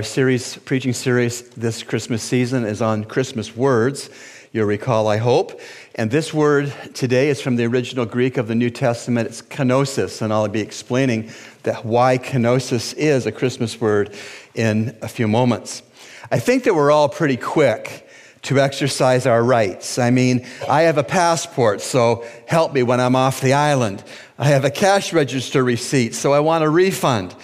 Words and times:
Our 0.00 0.04
series, 0.04 0.56
preaching 0.56 0.94
series 0.94 1.42
this 1.50 1.82
Christmas 1.82 2.22
season 2.22 2.64
is 2.64 2.80
on 2.80 3.04
Christmas 3.04 3.54
words. 3.54 4.08
You'll 4.50 4.64
recall, 4.64 5.08
I 5.08 5.18
hope. 5.18 5.60
And 5.94 6.10
this 6.10 6.32
word 6.32 6.72
today 6.94 7.28
is 7.28 7.42
from 7.42 7.56
the 7.56 7.66
original 7.66 8.06
Greek 8.06 8.38
of 8.38 8.48
the 8.48 8.54
New 8.54 8.70
Testament. 8.70 9.28
It's 9.28 9.42
kenosis, 9.42 10.22
and 10.22 10.32
I'll 10.32 10.48
be 10.48 10.62
explaining 10.62 11.30
that 11.64 11.84
why 11.84 12.16
kenosis 12.16 12.94
is 12.94 13.26
a 13.26 13.30
Christmas 13.30 13.78
word 13.78 14.16
in 14.54 14.96
a 15.02 15.06
few 15.06 15.28
moments. 15.28 15.82
I 16.30 16.38
think 16.38 16.64
that 16.64 16.74
we're 16.74 16.90
all 16.90 17.10
pretty 17.10 17.36
quick 17.36 18.08
to 18.44 18.58
exercise 18.58 19.26
our 19.26 19.44
rights. 19.44 19.98
I 19.98 20.08
mean, 20.08 20.46
I 20.66 20.84
have 20.84 20.96
a 20.96 21.04
passport, 21.04 21.82
so 21.82 22.24
help 22.46 22.72
me 22.72 22.82
when 22.82 23.00
I'm 23.00 23.16
off 23.16 23.42
the 23.42 23.52
island. 23.52 24.02
I 24.38 24.46
have 24.46 24.64
a 24.64 24.70
cash 24.70 25.12
register 25.12 25.62
receipt, 25.62 26.14
so 26.14 26.32
I 26.32 26.40
want 26.40 26.64
a 26.64 26.70
refund. 26.70 27.34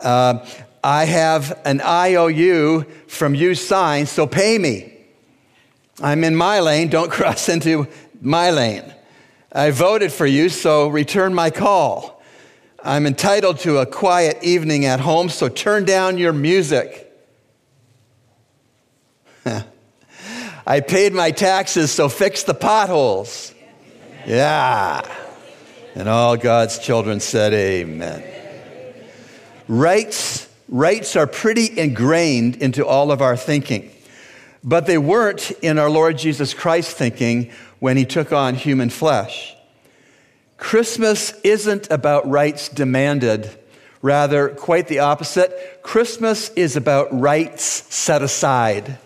Uh, 0.00 0.46
I 0.84 1.06
have 1.06 1.58
an 1.64 1.80
IOU 1.80 2.84
from 3.06 3.34
you 3.34 3.54
signed, 3.54 4.06
so 4.06 4.26
pay 4.26 4.58
me. 4.58 4.92
I'm 6.02 6.22
in 6.24 6.36
my 6.36 6.60
lane, 6.60 6.88
don't 6.88 7.10
cross 7.18 7.48
into 7.48 7.88
my 8.20 8.50
lane. 8.50 8.92
I 9.50 9.70
voted 9.70 10.12
for 10.12 10.26
you, 10.26 10.50
so 10.50 10.88
return 10.88 11.32
my 11.32 11.48
call. 11.48 12.22
I'm 12.82 13.06
entitled 13.06 13.60
to 13.60 13.78
a 13.78 13.86
quiet 13.86 14.42
evening 14.42 14.84
at 14.84 15.00
home, 15.00 15.30
so 15.30 15.48
turn 15.48 15.86
down 15.86 16.18
your 16.18 16.34
music. 16.34 17.10
I 20.66 20.80
paid 20.80 21.14
my 21.14 21.30
taxes, 21.30 21.92
so 21.92 22.10
fix 22.10 22.42
the 22.42 22.52
potholes. 22.52 23.54
Yeah. 24.26 25.00
And 25.94 26.10
all 26.10 26.36
God's 26.36 26.78
children 26.78 27.20
said, 27.20 27.54
Amen. 27.54 28.22
Rights, 29.66 30.46
rights 30.74 31.14
are 31.14 31.28
pretty 31.28 31.78
ingrained 31.78 32.56
into 32.56 32.84
all 32.84 33.12
of 33.12 33.22
our 33.22 33.36
thinking, 33.36 33.88
but 34.64 34.86
they 34.86 34.98
weren't 34.98 35.52
in 35.62 35.78
our 35.78 35.88
Lord 35.88 36.18
Jesus 36.18 36.52
Christ 36.52 36.96
thinking 36.96 37.52
when 37.78 37.96
he 37.96 38.04
took 38.04 38.32
on 38.32 38.56
human 38.56 38.90
flesh. 38.90 39.54
Christmas 40.56 41.32
isn't 41.44 41.88
about 41.92 42.28
rights 42.28 42.68
demanded. 42.68 43.48
Rather, 44.02 44.48
quite 44.48 44.88
the 44.88 44.98
opposite. 44.98 45.80
Christmas 45.84 46.50
is 46.50 46.74
about 46.74 47.08
rights 47.18 47.64
set 47.94 48.20
aside 48.20 48.98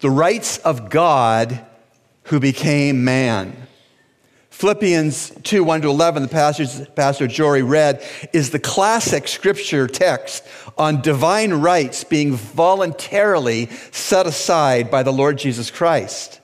the 0.00 0.10
rights 0.10 0.58
of 0.58 0.90
God 0.90 1.64
who 2.24 2.40
became 2.40 3.04
man. 3.04 3.68
Philippians 4.62 5.32
2 5.42 5.64
1 5.64 5.82
to 5.82 5.88
11, 5.88 6.22
the 6.22 6.28
passage 6.28 6.94
Pastor 6.94 7.26
Jory 7.26 7.62
read, 7.62 8.00
is 8.32 8.50
the 8.50 8.60
classic 8.60 9.26
scripture 9.26 9.88
text 9.88 10.44
on 10.78 11.02
divine 11.02 11.54
rights 11.54 12.04
being 12.04 12.36
voluntarily 12.36 13.66
set 13.90 14.24
aside 14.24 14.88
by 14.88 15.02
the 15.02 15.12
Lord 15.12 15.36
Jesus 15.36 15.72
Christ. 15.72 16.38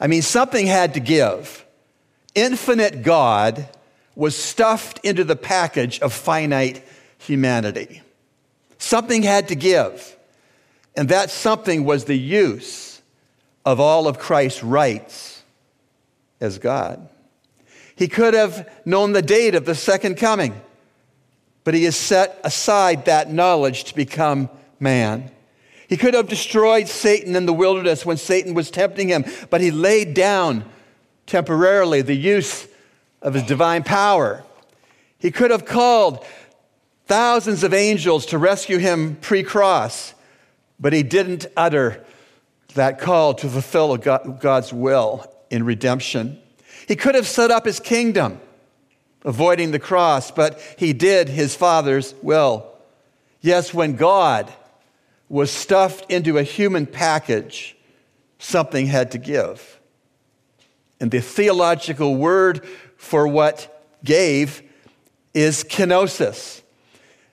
I 0.00 0.08
mean, 0.08 0.22
something 0.22 0.66
had 0.66 0.94
to 0.94 1.00
give. 1.00 1.64
Infinite 2.34 3.04
God 3.04 3.68
was 4.16 4.34
stuffed 4.34 4.98
into 5.04 5.22
the 5.22 5.36
package 5.36 6.00
of 6.00 6.12
finite 6.12 6.82
humanity. 7.16 8.02
Something 8.78 9.22
had 9.22 9.46
to 9.46 9.54
give. 9.54 10.16
And 10.96 11.10
that 11.10 11.30
something 11.30 11.84
was 11.84 12.06
the 12.06 12.18
use 12.18 13.00
of 13.64 13.78
all 13.78 14.08
of 14.08 14.18
Christ's 14.18 14.64
rights 14.64 15.44
as 16.40 16.58
God. 16.58 17.08
He 17.96 18.08
could 18.08 18.34
have 18.34 18.70
known 18.84 19.12
the 19.12 19.22
date 19.22 19.54
of 19.54 19.64
the 19.64 19.74
second 19.74 20.16
coming, 20.16 20.60
but 21.64 21.74
he 21.74 21.84
has 21.84 21.96
set 21.96 22.38
aside 22.44 23.06
that 23.06 23.32
knowledge 23.32 23.84
to 23.84 23.94
become 23.94 24.50
man. 24.78 25.30
He 25.88 25.96
could 25.96 26.14
have 26.14 26.28
destroyed 26.28 26.88
Satan 26.88 27.34
in 27.34 27.46
the 27.46 27.52
wilderness 27.52 28.04
when 28.04 28.18
Satan 28.18 28.54
was 28.54 28.70
tempting 28.70 29.08
him, 29.08 29.24
but 29.50 29.60
he 29.60 29.70
laid 29.70 30.14
down 30.14 30.64
temporarily 31.26 32.02
the 32.02 32.14
use 32.14 32.68
of 33.22 33.34
his 33.34 33.44
divine 33.44 33.82
power. 33.82 34.44
He 35.18 35.30
could 35.30 35.50
have 35.50 35.64
called 35.64 36.24
thousands 37.06 37.62
of 37.62 37.72
angels 37.72 38.26
to 38.26 38.38
rescue 38.38 38.78
him 38.78 39.16
pre 39.16 39.42
cross, 39.42 40.12
but 40.78 40.92
he 40.92 41.02
didn't 41.02 41.46
utter 41.56 42.04
that 42.74 43.00
call 43.00 43.32
to 43.34 43.48
fulfill 43.48 43.96
God's 43.96 44.72
will 44.72 45.32
in 45.50 45.64
redemption. 45.64 46.42
He 46.86 46.96
could 46.96 47.14
have 47.14 47.26
set 47.26 47.50
up 47.50 47.64
his 47.64 47.80
kingdom, 47.80 48.40
avoiding 49.24 49.70
the 49.70 49.78
cross, 49.78 50.30
but 50.30 50.60
he 50.78 50.92
did 50.92 51.28
his 51.28 51.54
Father's 51.54 52.14
will. 52.22 52.66
Yes, 53.40 53.74
when 53.74 53.96
God 53.96 54.52
was 55.28 55.50
stuffed 55.50 56.10
into 56.10 56.38
a 56.38 56.42
human 56.42 56.86
package, 56.86 57.76
something 58.38 58.86
had 58.86 59.10
to 59.12 59.18
give. 59.18 59.80
And 61.00 61.10
the 61.10 61.20
theological 61.20 62.14
word 62.16 62.66
for 62.96 63.26
what 63.28 63.84
gave 64.04 64.62
is 65.34 65.64
kenosis. 65.64 66.62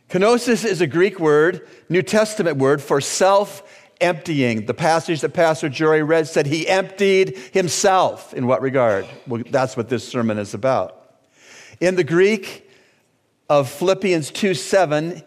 Kenosis 0.09 0.65
is 0.65 0.81
a 0.81 0.87
Greek 0.87 1.19
word, 1.19 1.67
New 1.89 2.01
Testament 2.01 2.57
word 2.57 2.81
for 2.81 2.99
self 3.01 3.72
emptying. 4.03 4.65
The 4.65 4.73
passage 4.73 5.21
that 5.21 5.29
Pastor 5.29 5.69
Jory 5.69 6.03
read 6.03 6.27
said 6.27 6.45
he 6.45 6.67
emptied 6.67 7.37
himself. 7.53 8.33
In 8.33 8.45
what 8.45 8.61
regard? 8.61 9.07
Well, 9.25 9.41
that's 9.49 9.75
what 9.75 9.89
this 9.89 10.07
sermon 10.07 10.37
is 10.37 10.53
about. 10.53 10.99
In 11.79 11.95
the 11.95 12.03
Greek 12.03 12.69
of 13.49 13.69
Philippians 13.69 14.31
2 14.31 14.53
7, 14.53 15.23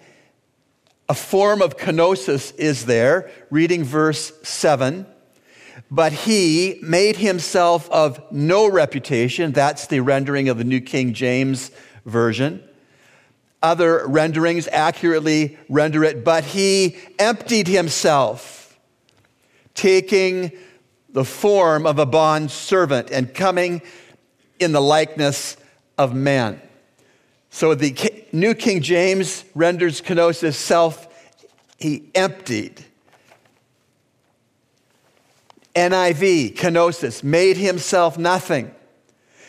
a 1.09 1.15
form 1.15 1.63
of 1.63 1.77
kenosis 1.77 2.55
is 2.57 2.87
there, 2.87 3.31
reading 3.51 3.85
verse 3.85 4.33
7. 4.43 5.07
But 5.91 6.13
he 6.13 6.79
made 6.83 7.17
himself 7.17 7.89
of 7.91 8.21
no 8.33 8.69
reputation. 8.69 9.53
That's 9.53 9.87
the 9.87 10.01
rendering 10.01 10.49
of 10.49 10.59
the 10.59 10.65
New 10.65 10.81
King 10.81 11.13
James 11.13 11.71
Version. 12.05 12.63
Other 13.63 14.07
renderings 14.07 14.69
accurately 14.69 15.59
render 15.69 16.05
it, 16.05 16.25
but 16.25 16.45
he 16.45 16.97
emptied 17.19 17.69
himself, 17.69 18.66
taking 19.77 20.51
the 21.11 21.25
form 21.25 21.87
of 21.87 22.01
a 22.01 22.07
bond 22.07 22.51
servant 22.51 23.11
and 23.11 23.33
coming 23.33 23.81
in 24.59 24.73
the 24.73 24.81
likeness 24.81 25.57
of 25.97 26.15
man. 26.15 26.61
So 27.51 27.75
the 27.75 27.97
New 28.33 28.55
King 28.55 28.83
James 28.83 29.45
renders 29.55 30.03
kenosis 30.03 30.55
self, 30.55 31.07
he 31.79 32.11
emptied. 32.15 32.85
NIV, 35.75 36.57
kenosis, 36.57 37.23
made 37.23 37.57
himself 37.57 38.19
nothing. 38.19 38.75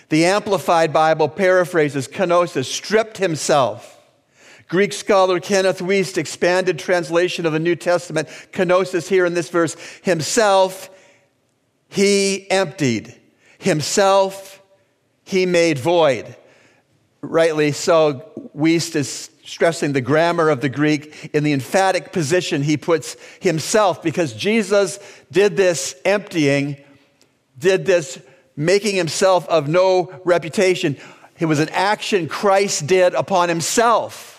The 0.09 0.25
Amplified 0.25 0.93
Bible 0.93 1.27
paraphrases 1.27 2.07
kenosis, 2.07 2.65
stripped 2.65 3.17
himself. 3.17 3.96
Greek 4.67 4.91
scholar 4.91 5.39
Kenneth 5.39 5.79
Wuest 5.79 6.17
expanded 6.17 6.77
translation 6.77 7.45
of 7.45 7.53
the 7.53 7.59
New 7.59 7.75
Testament, 7.75 8.27
kenosis 8.51 9.07
here 9.07 9.25
in 9.25 9.33
this 9.33 9.49
verse, 9.49 9.75
himself 10.03 10.89
he 11.89 12.49
emptied, 12.51 13.15
himself 13.59 14.61
he 15.23 15.45
made 15.45 15.79
void. 15.79 16.35
Rightly 17.21 17.71
so, 17.71 18.49
Wuest 18.55 18.95
is 18.95 19.29
stressing 19.43 19.93
the 19.93 20.01
grammar 20.01 20.49
of 20.49 20.59
the 20.59 20.69
Greek. 20.69 21.29
In 21.33 21.45
the 21.45 21.53
emphatic 21.53 22.11
position, 22.11 22.61
he 22.61 22.75
puts 22.75 23.15
himself 23.39 24.03
because 24.03 24.33
Jesus 24.33 24.99
did 25.31 25.55
this 25.55 25.95
emptying, 26.03 26.77
did 27.57 27.85
this 27.85 28.19
making 28.57 28.95
himself 28.95 29.47
of 29.47 29.69
no 29.69 30.21
reputation. 30.25 30.97
It 31.39 31.45
was 31.45 31.59
an 31.59 31.69
action 31.69 32.27
Christ 32.27 32.87
did 32.87 33.13
upon 33.13 33.47
himself 33.47 34.36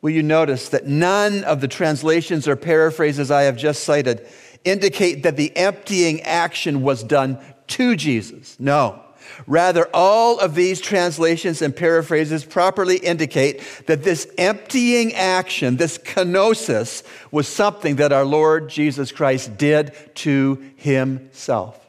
will 0.00 0.10
you 0.10 0.22
notice 0.22 0.68
that 0.70 0.86
none 0.86 1.44
of 1.44 1.60
the 1.60 1.68
translations 1.68 2.46
or 2.46 2.56
paraphrases 2.56 3.30
I 3.30 3.42
have 3.42 3.56
just 3.56 3.84
cited 3.84 4.26
indicate 4.64 5.22
that 5.22 5.36
the 5.36 5.56
emptying 5.56 6.22
action 6.22 6.82
was 6.82 7.02
done 7.02 7.38
to 7.68 7.96
Jesus? 7.96 8.58
No. 8.58 9.02
Rather, 9.46 9.88
all 9.92 10.38
of 10.40 10.54
these 10.54 10.80
translations 10.80 11.62
and 11.62 11.74
paraphrases 11.74 12.44
properly 12.44 12.96
indicate 12.96 13.62
that 13.86 14.02
this 14.02 14.26
emptying 14.38 15.14
action, 15.14 15.76
this 15.76 15.98
kenosis, 15.98 17.02
was 17.30 17.46
something 17.46 17.96
that 17.96 18.12
our 18.12 18.24
Lord 18.24 18.68
Jesus 18.68 19.12
Christ 19.12 19.56
did 19.56 19.94
to 20.16 20.72
himself. 20.76 21.84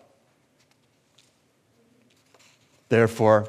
Therefore, 2.89 3.47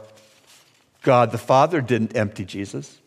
God 1.03 1.33
the 1.33 1.39
Father 1.39 1.81
didn't 1.81 2.17
empty 2.17 2.45
Jesus. 2.45 3.00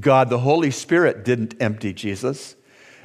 God 0.00 0.30
the 0.30 0.38
Holy 0.38 0.70
Spirit 0.70 1.24
didn't 1.24 1.54
empty 1.60 1.92
Jesus. 1.92 2.56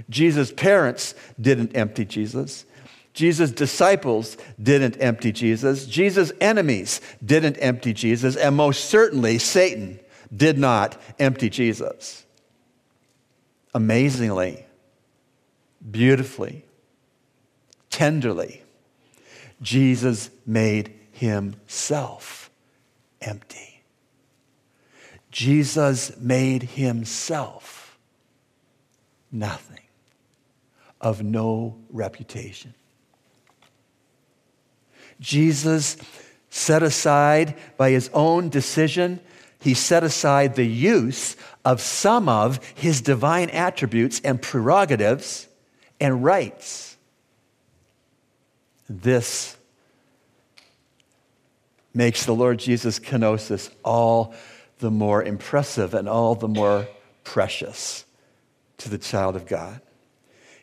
Jesus' 0.10 0.52
parents 0.52 1.16
didn't 1.40 1.76
empty 1.76 2.06
Jesus. 2.06 2.66
Jesus' 3.14 3.52
disciples 3.52 4.38
didn't 4.62 4.98
empty 5.00 5.32
Jesus. 5.32 5.86
Jesus' 5.86 6.32
enemies 6.42 7.00
didn't 7.24 7.58
empty 7.58 7.94
Jesus. 7.94 8.36
And 8.36 8.56
most 8.56 8.86
certainly, 8.86 9.38
Satan 9.38 10.00
did 10.36 10.58
not 10.58 11.00
empty 11.20 11.50
Jesus. 11.50 12.26
amazingly, 13.74 14.66
beautifully, 15.90 16.66
tenderly, 17.90 18.64
Jesus 19.62 20.30
made 20.46 20.94
himself 21.12 22.50
empty. 23.22 23.73
Jesus 25.34 26.16
made 26.20 26.62
himself 26.62 27.98
nothing, 29.32 29.80
of 31.02 31.24
no 31.24 31.76
reputation. 31.90 32.76
Jesus 35.20 35.98
set 36.52 36.84
aside 36.84 37.58
by 37.78 37.90
his 37.90 38.12
own 38.14 38.50
decision, 38.50 39.20
he 39.60 39.74
set 39.74 40.04
aside 40.04 40.54
the 40.54 40.68
use 40.68 41.36
of 41.66 41.82
some 41.82 42.30
of 42.30 42.64
his 42.76 43.02
divine 43.02 43.50
attributes 43.50 44.22
and 44.24 44.40
prerogatives 44.40 45.48
and 46.00 46.24
rights. 46.24 46.96
This 48.88 49.58
makes 51.92 52.24
the 52.26 52.36
Lord 52.36 52.60
Jesus 52.60 53.00
kenosis 53.00 53.72
all 53.84 54.36
the 54.84 54.92
more 54.92 55.24
impressive 55.24 55.94
and 55.94 56.10
all 56.10 56.36
the 56.36 56.48
more 56.48 56.86
precious 57.24 58.04
to 58.78 58.90
the 58.90 58.98
child 58.98 59.34
of 59.34 59.48
God. 59.48 59.80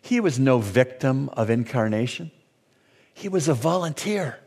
He 0.02 0.20
was 0.20 0.38
no 0.38 0.58
victim 0.58 1.30
of 1.30 1.48
incarnation, 1.48 2.30
he 3.14 3.28
was 3.28 3.48
a 3.48 3.54
volunteer. 3.54 4.38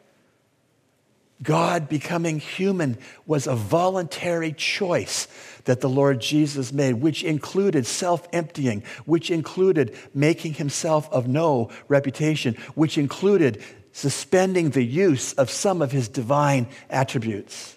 God 1.41 1.89
becoming 1.89 2.39
human 2.39 2.97
was 3.25 3.47
a 3.47 3.55
voluntary 3.55 4.53
choice 4.53 5.27
that 5.65 5.81
the 5.81 5.89
Lord 5.89 6.21
Jesus 6.21 6.71
made, 6.71 6.93
which 6.93 7.23
included 7.23 7.87
self 7.87 8.27
emptying, 8.31 8.83
which 9.05 9.31
included 9.31 9.97
making 10.13 10.53
himself 10.53 11.11
of 11.11 11.27
no 11.27 11.71
reputation, 11.87 12.53
which 12.75 12.99
included 12.99 13.61
suspending 13.91 14.69
the 14.69 14.83
use 14.83 15.33
of 15.33 15.49
some 15.49 15.81
of 15.81 15.91
his 15.91 16.07
divine 16.07 16.67
attributes. 16.91 17.75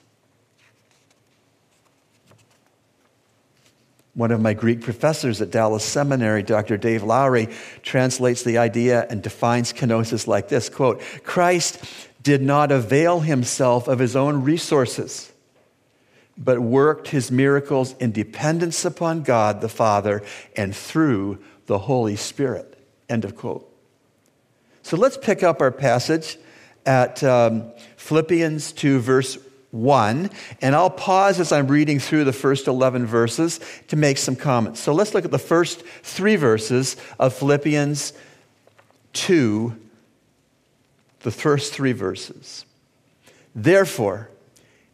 One 4.17 4.31
of 4.31 4.41
my 4.41 4.55
Greek 4.55 4.81
professors 4.81 5.43
at 5.43 5.51
Dallas 5.51 5.85
Seminary, 5.85 6.43
Dr. 6.43 6.79
Dave 6.79 7.03
Lowery, 7.03 7.51
translates 7.83 8.43
the 8.43 8.57
idea 8.57 9.07
and 9.11 9.23
defines 9.23 9.75
kenosis 9.75 10.27
like 10.27 10.49
this 10.49 10.71
quote, 10.71 11.03
Christ 11.23 11.85
did 12.23 12.41
not 12.41 12.73
avail 12.73 13.21
himself 13.21 13.89
of 13.89 13.99
his 13.99 14.17
own 14.17 14.43
resources, 14.43 15.31
but 16.39 16.59
worked 16.61 17.09
his 17.09 17.31
miracles 17.31 17.95
in 18.01 18.11
dependence 18.11 18.87
upon 18.87 19.23
God 19.23 19.61
the 19.61 19.69
Father 19.69 20.23
and 20.57 20.75
through 20.75 21.39
the 21.67 21.81
Holy 21.81 22.17
Spirit. 22.17 22.83
End 23.11 23.27
of 23.27 23.37
quote. 23.37 23.71
So 24.83 24.97
let's 24.97 25.19
pick 25.19 25.43
up 25.43 25.61
our 25.61 25.71
passage 25.71 26.39
at 26.87 27.23
um, 27.23 27.71
Philippians 27.99 28.73
2, 28.73 28.99
verse 29.01 29.37
1, 29.77 30.31
and 30.63 30.75
I'll 30.75 30.91
pause 30.91 31.39
as 31.39 31.53
I'm 31.53 31.69
reading 31.69 31.99
through 31.99 32.25
the 32.25 32.33
first 32.33 32.67
11 32.67 33.07
verses 33.07 33.61
to 33.89 33.97
make 33.97 34.19
some 34.19 34.37
comments. 34.37 34.81
So 34.81 34.93
let's 34.93 35.15
look 35.15 35.25
at 35.25 35.31
the 35.31 35.39
first 35.39 35.83
three 36.03 36.37
verses 36.37 36.97
of 37.19 37.35
Philippians 37.35 38.13
2, 39.13 39.77
the 41.21 41.31
first 41.31 41.73
three 41.73 41.93
verses. 41.93 42.65
Therefore, 43.55 44.31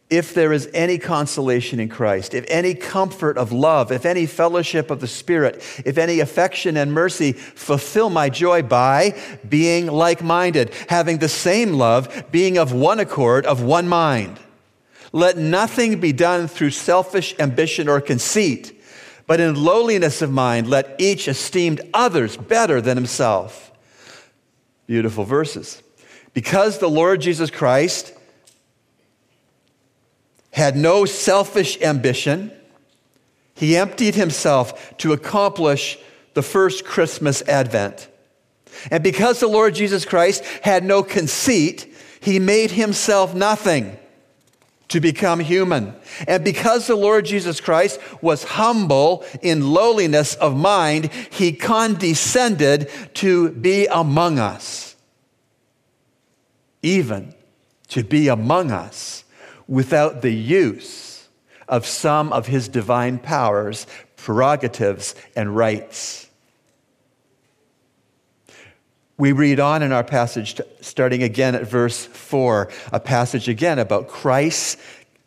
if 0.09 0.35
there 0.35 0.53
is 0.53 0.69
any 0.75 0.99
consolation 0.99 1.79
in 1.79 1.89
Christ, 1.89 2.35
if 2.35 2.45
any 2.47 2.75
comfort 2.75 3.35
of 3.35 3.51
love, 3.51 3.91
if 3.91 4.05
any 4.05 4.27
fellowship 4.27 4.91
of 4.91 4.99
the 4.99 5.07
Spirit, 5.07 5.55
if 5.85 5.97
any 5.97 6.19
affection 6.19 6.77
and 6.77 6.93
mercy, 6.93 7.31
fulfill 7.31 8.11
my 8.11 8.29
joy 8.29 8.61
by 8.61 9.19
being 9.49 9.87
like 9.87 10.21
minded, 10.21 10.71
having 10.87 11.17
the 11.17 11.29
same 11.29 11.73
love, 11.73 12.25
being 12.31 12.59
of 12.59 12.71
one 12.71 12.99
accord, 12.99 13.47
of 13.47 13.63
one 13.63 13.87
mind. 13.87 14.39
Let 15.13 15.37
nothing 15.37 15.99
be 15.99 16.11
done 16.11 16.47
through 16.47 16.71
selfish 16.71 17.35
ambition 17.37 17.87
or 17.87 18.01
conceit, 18.01 18.81
but 19.27 19.39
in 19.39 19.63
lowliness 19.63 20.23
of 20.23 20.31
mind, 20.31 20.67
let 20.67 20.95
each 20.97 21.27
esteem 21.27 21.77
others 21.93 22.35
better 22.35 22.81
than 22.81 22.97
himself. 22.97 23.71
Beautiful 24.87 25.23
verses. 25.23 25.83
Because 26.33 26.79
the 26.79 26.89
Lord 26.89 27.21
Jesus 27.21 27.51
Christ 27.51 28.11
had 30.51 30.75
no 30.75 31.05
selfish 31.05 31.79
ambition, 31.79 32.51
he 33.53 33.77
emptied 33.77 34.15
himself 34.15 34.97
to 34.97 35.13
accomplish 35.13 35.97
the 36.33 36.41
first 36.41 36.85
Christmas 36.85 37.43
advent. 37.43 38.07
And 38.89 39.03
because 39.03 39.39
the 39.39 39.47
Lord 39.47 39.75
Jesus 39.75 40.05
Christ 40.05 40.43
had 40.63 40.83
no 40.83 41.03
conceit, 41.03 41.95
he 42.19 42.39
made 42.39 42.71
himself 42.71 43.35
nothing 43.35 43.99
to 44.93 44.99
become 44.99 45.41
human. 45.41 45.93
And 46.27 46.43
because 46.43 46.87
the 46.87 46.95
Lord 46.95 47.25
Jesus 47.25 47.59
Christ 47.59 47.99
was 48.21 48.43
humble 48.43 49.25
in 49.41 49.73
lowliness 49.73 50.33
of 50.35 50.57
mind, 50.57 51.11
he 51.29 51.51
condescended 51.51 52.89
to 53.15 53.51
be 53.51 53.85
among 53.87 54.39
us 54.39 54.93
even 56.83 57.33
to 57.87 58.03
be 58.03 58.27
among 58.27 58.69
us 58.69 59.23
without 59.67 60.21
the 60.21 60.33
use 60.33 61.27
of 61.67 61.87
some 61.87 62.31
of 62.33 62.45
his 62.47 62.67
divine 62.67 63.17
powers, 63.17 63.87
prerogatives, 64.17 65.15
and 65.35 65.55
rights. 65.55 66.29
We 69.17 69.31
read 69.31 69.59
on 69.59 69.83
in 69.83 69.91
our 69.91 70.03
passage, 70.03 70.59
starting 70.81 71.21
again 71.21 71.55
at 71.55 71.67
verse 71.67 72.05
4, 72.05 72.71
a 72.91 72.99
passage 72.99 73.47
again 73.47 73.79
about 73.79 74.07
Christ's 74.07 74.77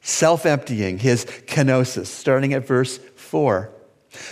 self 0.01 0.45
emptying, 0.45 0.99
his 0.99 1.25
kenosis, 1.25 2.07
starting 2.07 2.53
at 2.53 2.67
verse 2.67 2.99
4. 3.17 3.71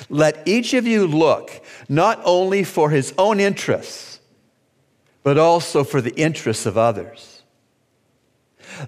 Let 0.08 0.46
each 0.46 0.74
of 0.74 0.86
you 0.86 1.06
look 1.06 1.62
not 1.88 2.20
only 2.24 2.64
for 2.64 2.90
his 2.90 3.14
own 3.18 3.38
interests, 3.38 4.20
but 5.22 5.38
also 5.38 5.84
for 5.84 6.00
the 6.00 6.14
interests 6.14 6.66
of 6.66 6.76
others. 6.76 7.42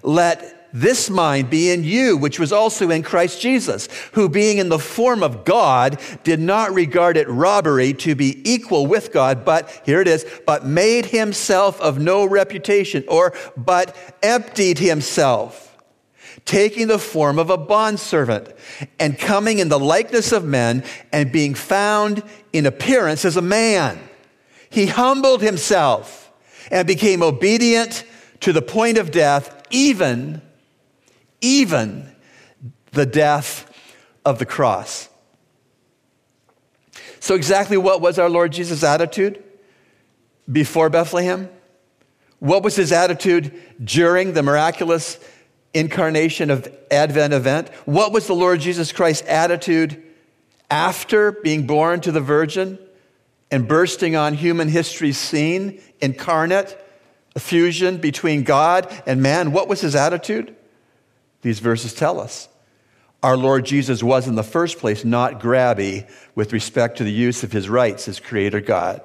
Let 0.03 0.56
this 0.73 1.09
mind 1.09 1.49
be 1.49 1.71
in 1.71 1.83
you, 1.83 2.17
which 2.17 2.39
was 2.39 2.51
also 2.51 2.89
in 2.89 3.03
Christ 3.03 3.41
Jesus, 3.41 3.87
who 4.13 4.29
being 4.29 4.57
in 4.57 4.69
the 4.69 4.79
form 4.79 5.23
of 5.23 5.45
God 5.45 5.99
did 6.23 6.39
not 6.39 6.73
regard 6.73 7.17
it 7.17 7.29
robbery 7.29 7.93
to 7.93 8.15
be 8.15 8.41
equal 8.49 8.85
with 8.85 9.11
God, 9.11 9.45
but 9.45 9.81
here 9.85 10.01
it 10.01 10.07
is, 10.07 10.25
but 10.45 10.65
made 10.65 11.07
himself 11.07 11.79
of 11.81 11.99
no 11.99 12.25
reputation, 12.25 13.03
or 13.07 13.33
but 13.55 13.95
emptied 14.21 14.79
himself, 14.79 15.77
taking 16.45 16.87
the 16.87 16.99
form 16.99 17.39
of 17.39 17.49
a 17.49 17.57
bondservant, 17.57 18.53
and 18.99 19.17
coming 19.17 19.59
in 19.59 19.69
the 19.69 19.79
likeness 19.79 20.31
of 20.31 20.43
men, 20.43 20.83
and 21.11 21.31
being 21.31 21.53
found 21.53 22.21
in 22.53 22.65
appearance 22.65 23.25
as 23.25 23.37
a 23.37 23.41
man. 23.41 23.99
He 24.69 24.87
humbled 24.87 25.41
himself 25.41 26.31
and 26.69 26.85
became 26.85 27.23
obedient 27.23 28.03
to 28.41 28.51
the 28.51 28.61
point 28.61 28.97
of 28.97 29.11
death, 29.11 29.63
even, 29.69 30.41
even 31.41 32.09
the 32.91 33.05
death 33.05 33.71
of 34.25 34.39
the 34.39 34.45
cross. 34.45 35.09
So, 37.19 37.35
exactly 37.35 37.77
what 37.77 38.01
was 38.01 38.19
our 38.19 38.29
Lord 38.29 38.51
Jesus' 38.51 38.83
attitude 38.83 39.43
before 40.51 40.89
Bethlehem? 40.89 41.49
What 42.39 42.63
was 42.63 42.75
his 42.75 42.91
attitude 42.91 43.51
during 43.83 44.33
the 44.33 44.43
miraculous 44.43 45.19
incarnation 45.73 46.51
of 46.51 46.67
Advent 46.91 47.33
event? 47.33 47.69
What 47.85 48.11
was 48.11 48.27
the 48.27 48.35
Lord 48.35 48.59
Jesus 48.59 48.91
Christ's 48.91 49.27
attitude 49.27 50.03
after 50.69 51.31
being 51.31 51.65
born 51.65 52.01
to 52.01 52.11
the 52.11 52.21
Virgin 52.21 52.77
and 53.51 53.67
bursting 53.67 54.15
on 54.15 54.33
human 54.33 54.67
history's 54.67 55.17
scene 55.17 55.81
incarnate, 56.01 56.77
a 57.35 57.39
fusion 57.39 57.97
between 57.97 58.43
God 58.43 58.91
and 59.05 59.21
man. 59.21 59.51
What 59.51 59.67
was 59.67 59.81
his 59.81 59.95
attitude? 59.95 60.55
These 61.41 61.59
verses 61.59 61.93
tell 61.93 62.19
us. 62.19 62.49
Our 63.23 63.37
Lord 63.37 63.65
Jesus 63.65 64.03
was, 64.03 64.27
in 64.27 64.35
the 64.35 64.43
first 64.43 64.77
place, 64.77 65.03
not 65.03 65.39
grabby 65.39 66.07
with 66.35 66.53
respect 66.53 66.97
to 66.97 67.03
the 67.03 67.11
use 67.11 67.43
of 67.43 67.51
his 67.51 67.67
rights 67.67 68.07
as 68.07 68.19
Creator 68.19 68.61
God. 68.61 69.01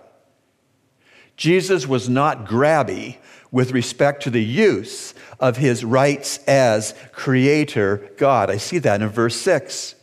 Jesus 1.36 1.86
was 1.86 2.08
not 2.08 2.46
grabby 2.46 3.16
with 3.50 3.72
respect 3.72 4.22
to 4.24 4.30
the 4.30 4.42
use 4.42 5.14
of 5.40 5.56
his 5.56 5.84
rights 5.84 6.38
as 6.46 6.94
Creator 7.12 8.10
God. 8.16 8.50
I 8.50 8.58
see 8.58 8.78
that 8.78 9.00
in 9.00 9.08
verse 9.08 9.36
6. 9.36 9.94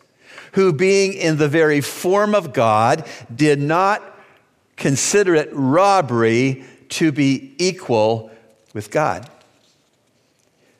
Who, 0.53 0.73
being 0.73 1.13
in 1.13 1.37
the 1.37 1.47
very 1.47 1.79
form 1.79 2.33
of 2.33 2.53
God, 2.53 3.07
did 3.33 3.61
not 3.61 4.03
consider 4.75 5.35
it 5.35 5.49
robbery 5.51 6.63
to 6.89 7.11
be 7.11 7.53
equal 7.59 8.31
with 8.73 8.89
God. 8.89 9.29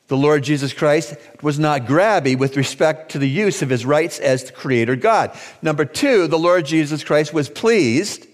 The 0.10 0.18
Lord 0.18 0.44
Jesus 0.44 0.74
Christ 0.74 1.16
was 1.42 1.58
not 1.58 1.86
grabby 1.86 2.38
with 2.38 2.58
respect 2.58 3.12
to 3.12 3.20
the 3.20 3.30
use 3.30 3.62
of 3.62 3.70
his 3.70 3.86
rights 3.86 4.20
as 4.20 4.44
the 4.44 4.52
creator 4.52 4.96
God. 4.96 5.38
Number 5.62 5.86
two, 5.86 6.28
the 6.28 6.38
Lord 6.38 6.66
Jesus 6.66 7.04
Christ 7.04 7.32
was 7.32 7.48
pleased 7.48 8.28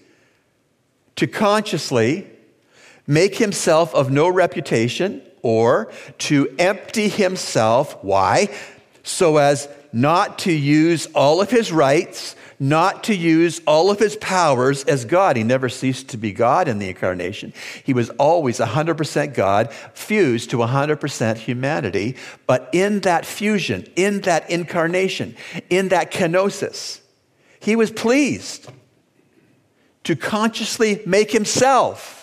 to 1.16 1.26
consciously 1.26 2.26
make 3.06 3.36
himself 3.36 3.94
of 3.94 4.10
no 4.10 4.28
reputation 4.28 5.22
or 5.42 5.92
to 6.18 6.52
empty 6.58 7.08
himself. 7.08 8.02
Why? 8.02 8.48
So 9.02 9.36
as 9.36 9.68
not 9.96 10.38
to 10.40 10.52
use 10.52 11.06
all 11.14 11.40
of 11.40 11.50
his 11.50 11.72
rights, 11.72 12.36
not 12.60 13.04
to 13.04 13.14
use 13.14 13.62
all 13.66 13.90
of 13.90 13.98
his 13.98 14.14
powers 14.16 14.84
as 14.84 15.06
God. 15.06 15.38
He 15.38 15.42
never 15.42 15.70
ceased 15.70 16.10
to 16.10 16.18
be 16.18 16.32
God 16.32 16.68
in 16.68 16.78
the 16.78 16.90
incarnation. 16.90 17.54
He 17.82 17.94
was 17.94 18.10
always 18.10 18.58
100% 18.58 19.32
God, 19.32 19.72
fused 19.94 20.50
to 20.50 20.58
100% 20.58 21.38
humanity. 21.38 22.14
But 22.46 22.68
in 22.72 23.00
that 23.00 23.24
fusion, 23.24 23.90
in 23.96 24.20
that 24.20 24.50
incarnation, 24.50 25.34
in 25.70 25.88
that 25.88 26.12
kenosis, 26.12 27.00
he 27.58 27.74
was 27.74 27.90
pleased 27.90 28.68
to 30.04 30.14
consciously 30.14 31.00
make 31.06 31.30
himself 31.30 32.15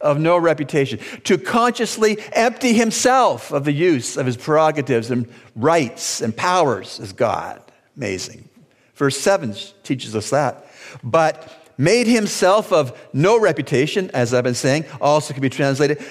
of 0.00 0.18
no 0.18 0.36
reputation, 0.36 0.98
to 1.24 1.38
consciously 1.38 2.18
empty 2.32 2.72
himself 2.72 3.50
of 3.52 3.64
the 3.64 3.72
use 3.72 4.16
of 4.16 4.26
his 4.26 4.36
prerogatives 4.36 5.10
and 5.10 5.28
rights 5.54 6.20
and 6.20 6.36
powers 6.36 7.00
as 7.00 7.12
God. 7.12 7.62
Amazing. 7.96 8.48
Verse 8.94 9.18
7 9.18 9.54
teaches 9.82 10.14
us 10.14 10.30
that. 10.30 10.66
But 11.02 11.50
made 11.78 12.06
himself 12.06 12.72
of 12.72 12.98
no 13.12 13.38
reputation, 13.38 14.10
as 14.14 14.32
I've 14.32 14.44
been 14.44 14.54
saying, 14.54 14.84
also 15.00 15.34
can 15.34 15.42
be 15.42 15.50
translated, 15.50 16.02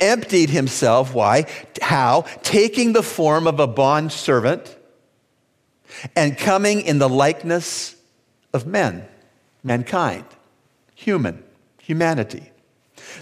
emptied 0.00 0.50
himself. 0.50 1.14
Why? 1.14 1.46
How? 1.82 2.22
Taking 2.42 2.92
the 2.92 3.02
form 3.02 3.46
of 3.46 3.60
a 3.60 3.66
bond 3.66 4.12
servant 4.12 4.76
and 6.14 6.36
coming 6.36 6.82
in 6.82 6.98
the 6.98 7.08
likeness 7.08 7.96
of 8.52 8.66
men, 8.66 9.06
mankind, 9.62 10.24
human, 10.94 11.42
humanity. 11.82 12.50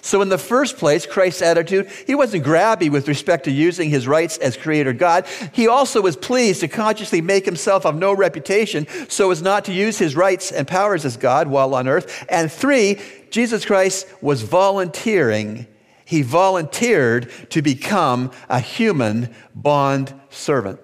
So, 0.02 0.22
in 0.22 0.28
the 0.28 0.38
first 0.38 0.76
place, 0.76 1.06
Christ's 1.06 1.42
attitude, 1.42 1.90
he 2.06 2.14
wasn't 2.14 2.44
grabby 2.44 2.90
with 2.90 3.08
respect 3.08 3.44
to 3.44 3.50
using 3.50 3.90
his 3.90 4.06
rights 4.06 4.38
as 4.38 4.56
creator 4.56 4.92
God. 4.92 5.26
He 5.52 5.68
also 5.68 6.00
was 6.00 6.16
pleased 6.16 6.60
to 6.60 6.68
consciously 6.68 7.20
make 7.20 7.44
himself 7.44 7.86
of 7.86 7.96
no 7.96 8.14
reputation 8.14 8.86
so 9.08 9.30
as 9.30 9.42
not 9.42 9.64
to 9.66 9.72
use 9.72 9.98
his 9.98 10.16
rights 10.16 10.52
and 10.52 10.66
powers 10.66 11.04
as 11.04 11.16
God 11.16 11.48
while 11.48 11.74
on 11.74 11.88
earth. 11.88 12.24
And 12.28 12.50
three, 12.50 13.00
Jesus 13.30 13.64
Christ 13.64 14.06
was 14.20 14.42
volunteering. 14.42 15.66
He 16.04 16.22
volunteered 16.22 17.30
to 17.50 17.62
become 17.62 18.30
a 18.48 18.60
human 18.60 19.34
bond 19.54 20.14
servant. 20.30 20.80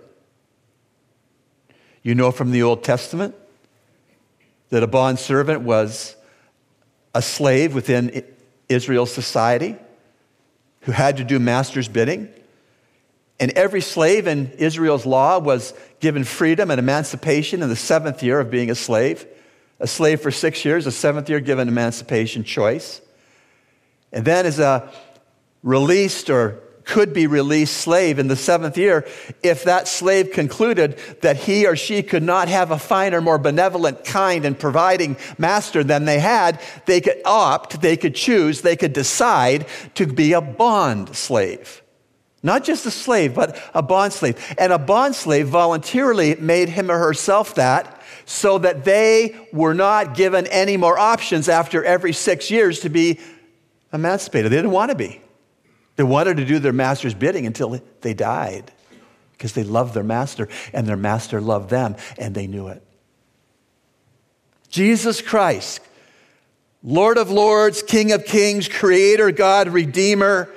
You 2.02 2.14
know 2.16 2.32
from 2.32 2.50
the 2.50 2.62
Old 2.62 2.82
Testament 2.82 3.34
that 4.70 4.82
a 4.82 4.88
bond 4.88 5.18
servant 5.18 5.60
was 5.60 6.16
a 7.14 7.22
slave 7.22 7.74
within 7.74 8.24
Israel's 8.68 9.12
society 9.12 9.76
who 10.82 10.92
had 10.92 11.18
to 11.18 11.24
do 11.24 11.38
master's 11.38 11.88
bidding. 11.88 12.28
And 13.38 13.50
every 13.52 13.80
slave 13.80 14.26
in 14.26 14.52
Israel's 14.52 15.06
law 15.06 15.38
was 15.38 15.74
given 16.00 16.24
freedom 16.24 16.70
and 16.70 16.78
emancipation 16.78 17.62
in 17.62 17.68
the 17.68 17.76
seventh 17.76 18.22
year 18.22 18.40
of 18.40 18.50
being 18.50 18.70
a 18.70 18.74
slave. 18.74 19.26
A 19.80 19.86
slave 19.86 20.20
for 20.20 20.30
six 20.30 20.64
years, 20.64 20.86
a 20.86 20.92
seventh 20.92 21.28
year 21.28 21.40
given 21.40 21.66
emancipation 21.66 22.44
choice. 22.44 23.00
And 24.12 24.24
then, 24.24 24.46
as 24.46 24.58
a 24.58 24.92
released 25.62 26.30
or 26.30 26.60
could 26.84 27.12
be 27.12 27.26
released 27.26 27.76
slave 27.76 28.18
in 28.18 28.28
the 28.28 28.36
seventh 28.36 28.76
year 28.76 29.06
if 29.42 29.64
that 29.64 29.88
slave 29.88 30.32
concluded 30.32 30.98
that 31.20 31.36
he 31.36 31.66
or 31.66 31.76
she 31.76 32.02
could 32.02 32.22
not 32.22 32.48
have 32.48 32.70
a 32.70 32.78
finer, 32.78 33.20
more 33.20 33.38
benevolent, 33.38 34.04
kind, 34.04 34.44
and 34.44 34.58
providing 34.58 35.16
master 35.38 35.84
than 35.84 36.04
they 36.04 36.18
had, 36.18 36.60
they 36.86 37.00
could 37.00 37.20
opt, 37.24 37.80
they 37.80 37.96
could 37.96 38.14
choose, 38.14 38.62
they 38.62 38.76
could 38.76 38.92
decide 38.92 39.66
to 39.94 40.06
be 40.06 40.32
a 40.32 40.40
bond 40.40 41.14
slave. 41.14 41.82
Not 42.42 42.64
just 42.64 42.86
a 42.86 42.90
slave, 42.90 43.34
but 43.34 43.56
a 43.72 43.82
bond 43.82 44.12
slave. 44.12 44.54
And 44.58 44.72
a 44.72 44.78
bond 44.78 45.14
slave 45.14 45.46
voluntarily 45.46 46.34
made 46.36 46.68
him 46.68 46.90
or 46.90 46.98
herself 46.98 47.54
that 47.54 48.02
so 48.24 48.58
that 48.58 48.84
they 48.84 49.36
were 49.52 49.74
not 49.74 50.16
given 50.16 50.46
any 50.48 50.76
more 50.76 50.98
options 50.98 51.48
after 51.48 51.84
every 51.84 52.12
six 52.12 52.50
years 52.50 52.80
to 52.80 52.88
be 52.88 53.20
emancipated. 53.92 54.50
They 54.50 54.56
didn't 54.56 54.72
want 54.72 54.90
to 54.90 54.96
be. 54.96 55.20
They 55.96 56.02
wanted 56.02 56.38
to 56.38 56.44
do 56.44 56.58
their 56.58 56.72
master's 56.72 57.14
bidding 57.14 57.46
until 57.46 57.80
they 58.00 58.14
died 58.14 58.72
because 59.32 59.52
they 59.52 59.64
loved 59.64 59.94
their 59.94 60.04
master 60.04 60.48
and 60.72 60.86
their 60.86 60.96
master 60.96 61.40
loved 61.40 61.70
them 61.70 61.96
and 62.18 62.34
they 62.34 62.46
knew 62.46 62.68
it. 62.68 62.82
Jesus 64.68 65.20
Christ, 65.20 65.80
Lord 66.82 67.18
of 67.18 67.30
Lords, 67.30 67.82
King 67.82 68.12
of 68.12 68.24
Kings, 68.24 68.68
Creator, 68.68 69.32
God, 69.32 69.68
Redeemer, 69.68 70.48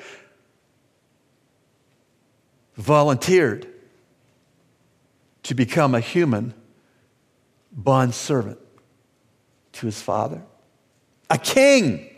volunteered 2.76 3.68
to 5.44 5.54
become 5.54 5.94
a 5.94 6.00
human 6.00 6.54
bond 7.72 8.14
servant 8.14 8.60
to 9.74 9.86
his 9.86 10.02
Father, 10.02 10.42
a 11.30 11.38
king 11.38 12.10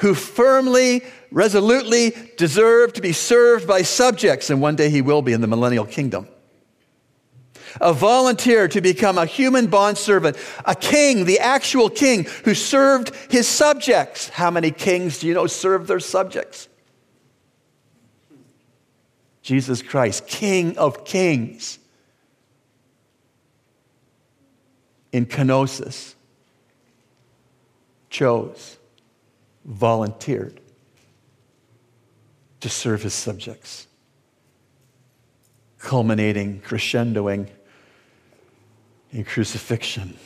who 0.00 0.14
firmly, 0.14 1.02
resolutely 1.30 2.14
deserve 2.36 2.92
to 2.94 3.02
be 3.02 3.12
served 3.12 3.68
by 3.68 3.82
subjects, 3.82 4.50
and 4.50 4.60
one 4.60 4.74
day 4.74 4.88
he 4.88 5.02
will 5.02 5.22
be 5.22 5.32
in 5.32 5.40
the 5.40 5.46
millennial 5.46 5.84
kingdom. 5.84 6.26
A 7.80 7.92
volunteer 7.92 8.66
to 8.66 8.80
become 8.80 9.18
a 9.18 9.26
human 9.26 9.68
bondservant, 9.68 10.36
a 10.64 10.74
king, 10.74 11.26
the 11.26 11.38
actual 11.38 11.88
king 11.88 12.26
who 12.44 12.54
served 12.54 13.14
his 13.30 13.46
subjects. 13.46 14.30
How 14.30 14.50
many 14.50 14.70
kings 14.70 15.20
do 15.20 15.28
you 15.28 15.34
know 15.34 15.46
serve 15.46 15.86
their 15.86 16.00
subjects? 16.00 16.68
Jesus 19.42 19.82
Christ, 19.82 20.26
King 20.26 20.76
of 20.78 21.04
kings. 21.04 21.78
In 25.12 25.26
kenosis, 25.26 26.14
chose 28.08 28.78
volunteered 29.64 30.60
to 32.60 32.68
serve 32.68 33.02
his 33.02 33.14
subjects, 33.14 33.86
culminating, 35.78 36.60
crescendoing 36.60 37.48
in 39.12 39.24
crucifixion. 39.24 40.16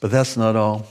But 0.00 0.10
that's 0.10 0.36
not 0.36 0.54
all. 0.54 0.86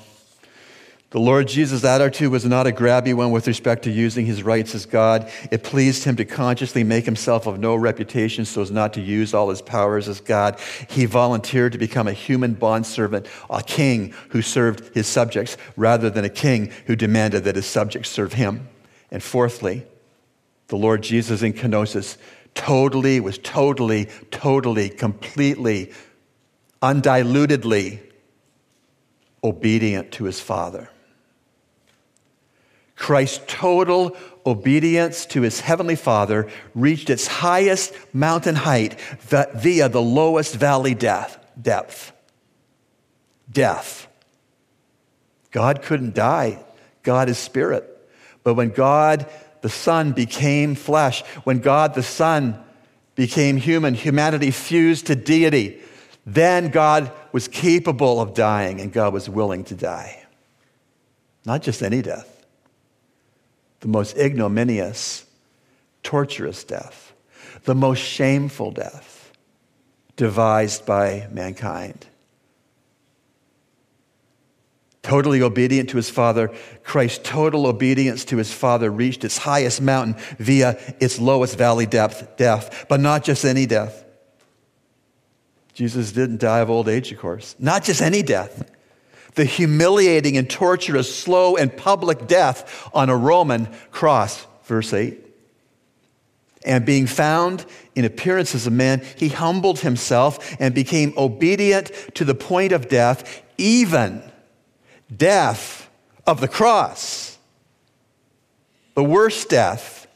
The 1.10 1.22
Lord 1.22 1.48
Jesus' 1.48 1.86
attitude 1.86 2.32
was 2.32 2.44
not 2.44 2.68
a 2.68 2.72
grabby 2.74 3.14
one 3.14 3.32
with 3.32 3.48
respect 3.48 3.84
to 3.84 3.92
using 3.92 4.26
his 4.26 4.44
rights 4.44 4.76
as 4.76 4.86
God. 4.86 5.32
It 5.52 5.64
pleased 5.64 6.04
him 6.04 6.18
to 6.18 6.26
consciously 6.26 6.84
make 6.84 7.06
himself 7.06 7.48
of 7.48 7.60
no 7.60 7.78
reputation 7.78 8.44
so 8.44 8.62
as 8.62 8.72
not 8.72 8.92
to 8.96 9.02
use 9.02 9.34
all 9.34 9.50
his 9.50 9.62
powers 9.62 10.10
as 10.10 10.20
God. 10.20 10.60
He 10.90 11.06
volunteered 11.06 11.72
to 11.72 11.78
become 11.78 12.10
a 12.10 12.14
human 12.14 12.56
bondservant, 12.56 13.26
a 13.50 13.64
king 13.64 14.14
who 14.30 14.42
served 14.42 14.94
his 14.94 15.08
subjects, 15.08 15.56
rather 15.78 16.10
than 16.10 16.26
a 16.26 16.30
king 16.30 16.74
who 16.88 16.96
demanded 16.98 17.46
that 17.46 17.56
his 17.56 17.66
subjects 17.66 18.10
serve 18.10 18.34
him. 18.34 18.68
And 19.10 19.24
fourthly, 19.24 19.86
the 20.68 20.76
Lord 20.76 21.04
Jesus 21.04 21.42
in 21.42 21.54
kenosis 21.54 22.18
totally, 22.54 23.22
was 23.22 23.38
totally, 23.38 24.10
totally, 24.30 24.90
completely, 24.90 25.94
undilutedly 26.82 28.02
obedient 29.42 30.12
to 30.12 30.26
his 30.26 30.42
Father. 30.42 30.90
Christ's 32.98 33.42
total 33.48 34.18
obedience 34.46 35.26
to 35.28 35.44
his 35.44 35.62
heavenly 35.62 35.96
Father 35.96 36.50
reached 36.74 37.10
its 37.10 37.28
highest 37.28 37.94
mountain 38.14 38.56
height 38.56 39.00
via 39.22 39.88
the 39.88 40.02
lowest 40.02 40.56
valley 40.56 40.96
death, 40.96 41.38
depth. 41.62 42.12
Death. 43.50 44.08
God 45.52 45.84
couldn't 45.84 46.16
die. 46.16 46.64
God 47.04 47.30
is 47.30 47.38
spirit. 47.38 47.86
But 48.44 48.56
when 48.56 48.70
God 48.70 49.28
the 49.62 49.70
Son 49.70 50.12
became 50.12 50.76
flesh, 50.76 51.24
when 51.44 51.60
God 51.60 51.94
the 51.94 52.04
Son 52.04 52.62
became 53.16 53.58
human, 53.58 53.94
humanity 53.94 54.52
fused 54.52 55.08
to 55.08 55.16
deity, 55.16 55.82
then 56.26 56.70
God 56.70 57.12
was 57.32 57.48
capable 57.48 58.20
of 58.20 58.34
dying 58.34 58.82
and 58.82 58.92
God 58.92 59.14
was 59.14 59.30
willing 59.30 59.64
to 59.66 59.76
die. 59.76 60.26
Not 61.46 61.62
just 61.62 61.82
any 61.82 62.02
death 62.02 62.37
the 63.80 63.88
most 63.88 64.18
ignominious, 64.18 65.26
torturous 66.04 66.64
death, 66.64 67.14
the 67.64 67.76
most 67.76 68.00
shameful 68.00 68.72
death 68.72 69.32
devised 70.16 70.86
by 70.86 71.28
mankind. 71.32 72.08
Totally 75.04 75.42
obedient 75.42 75.90
to 75.92 75.98
his 75.98 76.10
Father, 76.10 76.52
Christ's 76.84 77.22
total 77.24 77.66
obedience 77.66 78.26
to 78.26 78.38
his 78.38 78.52
Father 78.52 78.92
reached 78.92 79.24
its 79.24 79.38
highest 79.38 79.82
mountain 79.82 80.16
via 80.38 80.78
its 81.00 81.18
lowest 81.18 81.58
valley 81.58 81.86
depth, 81.86 82.36
death, 82.36 82.86
but 82.90 83.00
not 83.00 83.24
just 83.24 83.46
any 83.46 83.66
death. 83.66 84.04
Jesus 85.74 86.12
didn't 86.12 86.42
die 86.42 86.60
of 86.60 86.70
old 86.70 86.90
age, 86.90 87.12
of 87.12 87.20
course. 87.20 87.56
Not 87.60 87.84
just 87.84 88.02
any 88.02 88.22
death. 88.22 88.70
The 89.38 89.46
humiliating 89.46 90.36
and 90.36 90.50
torturous, 90.50 91.16
slow 91.16 91.58
and 91.58 91.76
public 91.78 92.26
death 92.26 92.90
on 92.92 93.12
a 93.12 93.16
Roman 93.16 93.70
cross, 93.92 94.48
verse 94.64 94.92
8. 94.94 95.24
And 96.66 96.88
being 96.88 97.06
found 97.06 97.64
in 97.94 98.04
appearance 98.04 98.56
as 98.56 98.66
a 98.66 98.72
man, 98.72 99.06
he 99.16 99.30
humbled 99.30 99.82
himself 99.82 100.58
and 100.60 100.74
became 100.74 101.14
obedient 101.16 101.92
to 102.16 102.26
the 102.26 102.34
point 102.34 102.72
of 102.72 102.90
death, 102.90 103.44
even 103.60 104.24
death 105.16 105.88
of 106.26 106.42
the 106.42 106.48
cross. 106.48 107.38
The 108.96 109.04
worst 109.04 109.50
death. 109.50 110.08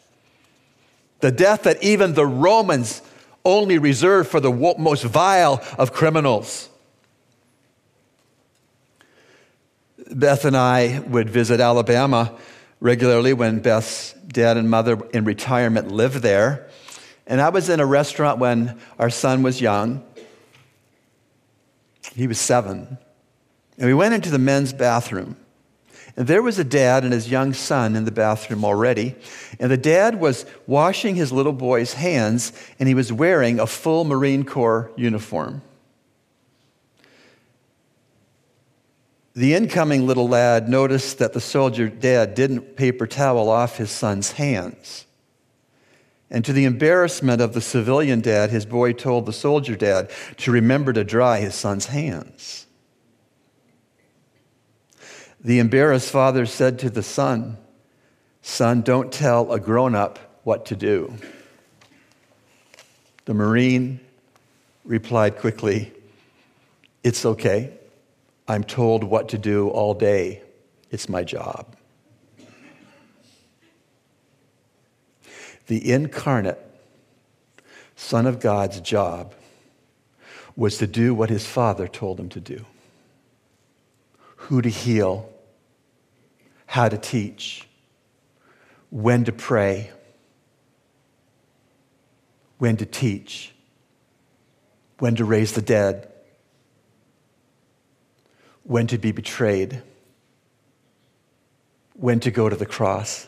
The 1.20 1.32
death 1.32 1.62
that 1.64 1.84
even 1.84 2.16
the 2.16 2.26
Romans 2.26 3.04
only 3.46 3.78
reserved 3.78 4.30
for 4.30 4.40
the 4.40 4.52
most 4.80 5.04
vile 5.04 5.64
of 5.78 5.94
criminals. 5.94 6.70
Beth 10.12 10.46
and 10.46 10.58
I 10.58 11.00
would 11.08 11.30
visit 11.30 11.60
Alabama 11.60 12.38
regularly 12.80 13.34
when 13.34 13.60
Beth's 13.60 14.14
dad 14.28 14.58
and 14.58 14.70
mother 14.70 15.00
in 15.14 15.24
retirement 15.24 15.90
lived 15.90 16.18
there. 16.18 16.68
And 17.28 17.40
I 17.40 17.50
was 17.50 17.70
in 17.70 17.80
a 17.80 17.86
restaurant 17.86 18.40
when 18.40 18.80
our 19.00 19.10
son 19.10 19.44
was 19.44 19.62
young. 19.62 20.04
He 22.14 22.28
was 22.28 22.40
seven. 22.40 22.98
And 23.78 23.88
we 23.88 23.94
went 23.94 24.14
into 24.14 24.30
the 24.30 24.40
men's 24.40 24.74
bathroom. 24.74 25.38
And 26.18 26.28
there 26.28 26.42
was 26.42 26.60
a 26.60 26.64
dad 26.66 27.04
and 27.04 27.14
his 27.14 27.32
young 27.32 27.54
son 27.54 27.96
in 27.96 28.04
the 28.04 28.12
bathroom 28.12 28.66
already. 28.66 29.16
And 29.60 29.72
the 29.72 29.78
dad 29.78 30.20
was 30.20 30.46
washing 30.68 31.16
his 31.16 31.32
little 31.32 31.54
boy's 31.54 31.94
hands, 31.94 32.52
and 32.80 32.90
he 32.90 32.96
was 32.96 33.14
wearing 33.14 33.60
a 33.60 33.68
full 33.68 34.04
Marine 34.04 34.44
Corps 34.44 34.92
uniform. 34.98 35.62
The 39.34 39.54
incoming 39.54 40.06
little 40.06 40.28
lad 40.28 40.68
noticed 40.68 41.20
that 41.20 41.34
the 41.34 41.40
soldier 41.40 41.88
dad 41.88 42.36
didn't 42.36 42.76
paper 42.76 43.08
towel 43.08 43.50
off 43.50 43.78
his 43.78 43.90
son's 43.90 44.34
hands. 44.34 45.06
And 46.30 46.44
to 46.46 46.54
the 46.54 46.66
embarrassment 46.66 47.42
of 47.42 47.54
the 47.54 47.62
civilian 47.62 48.22
dad, 48.22 48.50
his 48.50 48.66
boy 48.66 48.94
told 48.94 49.26
the 49.26 49.34
soldier 49.34 49.76
dad 49.76 50.10
to 50.38 50.52
remember 50.52 50.94
to 50.94 51.04
dry 51.04 51.40
his 51.40 51.56
son's 51.56 51.88
hands. 51.88 52.68
The 55.40 55.60
embarrassed 55.60 56.12
father 56.12 56.46
said 56.46 56.80
to 56.80 56.90
the 56.90 57.04
son, 57.04 57.58
Son, 58.42 58.82
don't 58.82 59.12
tell 59.12 59.52
a 59.52 59.60
grown 59.60 59.96
up 59.96 60.20
what 60.44 60.66
to 60.68 60.76
do. 60.76 61.14
The 63.26 63.34
Marine 63.34 64.00
replied 64.84 65.38
quickly, 65.38 65.94
It's 67.04 67.26
okay. 67.26 67.74
I'm 68.52 68.66
told 68.66 69.06
what 69.06 69.30
to 69.30 69.38
do 69.38 69.70
all 69.70 69.94
day. 69.94 70.42
It's 70.90 71.08
my 71.08 71.24
job. 71.24 71.74
The 75.68 75.90
incarnate 75.94 76.60
Son 77.96 78.28
of 78.28 78.42
God's 78.42 78.82
job 78.82 79.34
was 80.58 80.80
to 80.80 80.88
do 80.88 81.14
what 81.14 81.30
his 81.30 81.48
Father 81.48 81.88
told 81.88 82.20
him 82.20 82.28
to 82.28 82.42
do 82.42 82.66
who 84.36 84.62
to 84.62 84.70
heal, 84.70 85.30
how 86.66 86.90
to 86.90 86.98
teach, 86.98 87.70
when 88.90 89.24
to 89.24 89.32
pray, 89.32 89.92
when 92.58 92.76
to 92.76 92.86
teach, 92.86 93.54
when 95.00 95.16
to 95.16 95.24
raise 95.24 95.54
the 95.54 95.62
dead, 95.62 96.11
when 98.64 98.88
to 98.88 98.98
be 98.98 99.12
betrayed, 99.12 99.82
when 101.94 102.20
to 102.20 102.32
go 102.32 102.50
to 102.50 102.56
the 102.56 102.66
cross. 102.66 103.28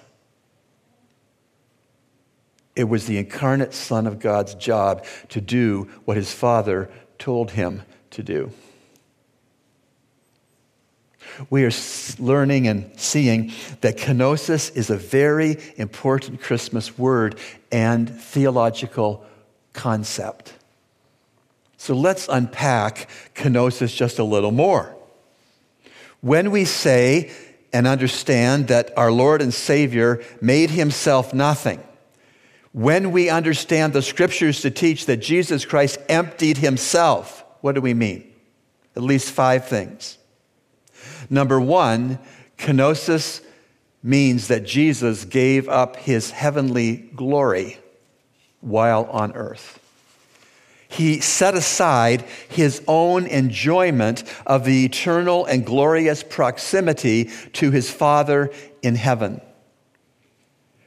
It 2.75 2.85
was 2.85 3.05
the 3.05 3.17
incarnate 3.17 3.73
Son 3.73 4.07
of 4.07 4.19
God's 4.19 4.55
job 4.55 5.05
to 5.29 5.41
do 5.41 5.89
what 6.05 6.17
his 6.17 6.33
Father 6.33 6.89
told 7.19 7.51
him 7.51 7.83
to 8.11 8.23
do. 8.23 8.51
We 11.49 11.65
are 11.65 11.71
learning 12.19 12.67
and 12.67 12.91
seeing 12.99 13.51
that 13.81 13.97
kenosis 13.97 14.75
is 14.75 14.89
a 14.89 14.97
very 14.97 15.57
important 15.77 16.41
Christmas 16.41 16.97
word 16.97 17.39
and 17.71 18.09
theological 18.09 19.25
concept. 19.73 20.53
So 21.77 21.95
let's 21.95 22.27
unpack 22.27 23.09
kenosis 23.35 23.95
just 23.95 24.19
a 24.19 24.23
little 24.23 24.51
more. 24.51 24.95
When 26.23 26.51
we 26.51 26.63
say 26.63 27.31
and 27.73 27.85
understand 27.85 28.69
that 28.69 28.97
our 28.97 29.11
Lord 29.11 29.41
and 29.41 29.53
Savior 29.53 30.23
made 30.39 30.69
himself 30.69 31.33
nothing, 31.33 31.83
when 32.71 33.11
we 33.11 33.29
understand 33.29 33.91
the 33.91 34.01
scriptures 34.01 34.61
to 34.61 34.71
teach 34.71 35.05
that 35.07 35.17
Jesus 35.17 35.65
Christ 35.65 35.97
emptied 36.07 36.59
himself, 36.59 37.43
what 37.59 37.75
do 37.75 37.81
we 37.81 37.93
mean? 37.93 38.31
At 38.95 39.03
least 39.03 39.31
five 39.31 39.67
things. 39.67 40.17
Number 41.29 41.59
one, 41.59 42.19
kenosis 42.57 43.43
means 44.01 44.47
that 44.47 44.63
Jesus 44.63 45.25
gave 45.25 45.67
up 45.67 45.97
his 45.97 46.31
heavenly 46.31 46.95
glory 47.17 47.79
while 48.61 49.03
on 49.11 49.33
earth 49.33 49.82
he 50.93 51.19
set 51.19 51.55
aside 51.55 52.21
his 52.49 52.83
own 52.87 53.25
enjoyment 53.25 54.23
of 54.45 54.63
the 54.63 54.85
eternal 54.85 55.43
and 55.45 55.65
glorious 55.65 56.23
proximity 56.23 57.31
to 57.53 57.71
his 57.71 57.89
Father 57.89 58.51
in 58.83 58.93
heaven. 58.93 59.41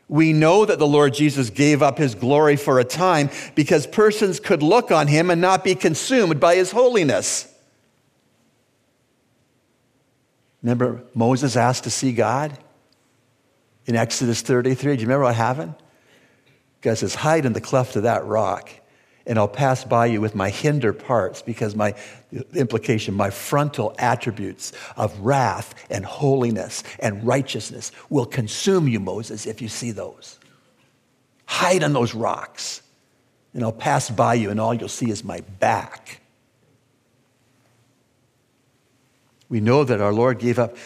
We 0.08 0.32
know 0.32 0.64
that 0.64 0.78
the 0.78 0.86
Lord 0.86 1.12
Jesus 1.14 1.50
gave 1.50 1.82
up 1.82 1.98
his 1.98 2.14
glory 2.14 2.54
for 2.54 2.78
a 2.78 2.84
time 2.84 3.30
because 3.56 3.88
persons 3.88 4.38
could 4.38 4.62
look 4.62 4.92
on 4.92 5.08
him 5.08 5.28
and 5.28 5.40
not 5.40 5.64
be 5.64 5.74
consumed 5.74 6.38
by 6.38 6.54
his 6.54 6.70
holiness. 6.70 7.52
Remember, 10.62 11.02
Moses 11.14 11.56
asked 11.56 11.82
to 11.82 11.90
see 11.90 12.12
God 12.12 12.56
in 13.86 13.96
Exodus 13.96 14.40
33. 14.40 14.94
Do 14.94 15.00
you 15.02 15.06
remember 15.08 15.24
what 15.24 15.34
happened? 15.34 15.74
God 16.80 16.96
says, 16.96 17.16
Hide 17.16 17.44
in 17.44 17.54
the 17.54 17.60
cleft 17.60 17.96
of 17.96 18.04
that 18.04 18.24
rock 18.24 18.70
and 19.26 19.38
I'll 19.38 19.48
pass 19.48 19.84
by 19.84 20.06
you 20.06 20.20
with 20.20 20.34
my 20.34 20.50
hinder 20.50 20.92
parts 20.92 21.42
because 21.42 21.74
my 21.74 21.94
implication, 22.54 23.14
my 23.14 23.30
frontal 23.30 23.94
attributes 23.98 24.72
of 24.96 25.18
wrath 25.18 25.74
and 25.90 26.04
holiness 26.04 26.84
and 27.00 27.26
righteousness 27.26 27.90
will 28.08 28.26
consume 28.26 28.86
you, 28.86 29.00
Moses, 29.00 29.46
if 29.46 29.60
you 29.60 29.68
see 29.68 29.90
those. 29.90 30.38
Hide 31.46 31.82
on 31.82 31.92
those 31.92 32.14
rocks, 32.14 32.82
and 33.52 33.64
I'll 33.64 33.72
pass 33.72 34.10
by 34.10 34.34
you, 34.34 34.50
and 34.50 34.60
all 34.60 34.74
you'll 34.74 34.88
see 34.88 35.10
is 35.10 35.24
my 35.24 35.40
back. 35.58 36.20
We 39.48 39.60
know 39.60 39.84
that 39.84 40.00
our 40.00 40.12
Lord 40.12 40.38
gave 40.38 40.58
up 40.58 40.76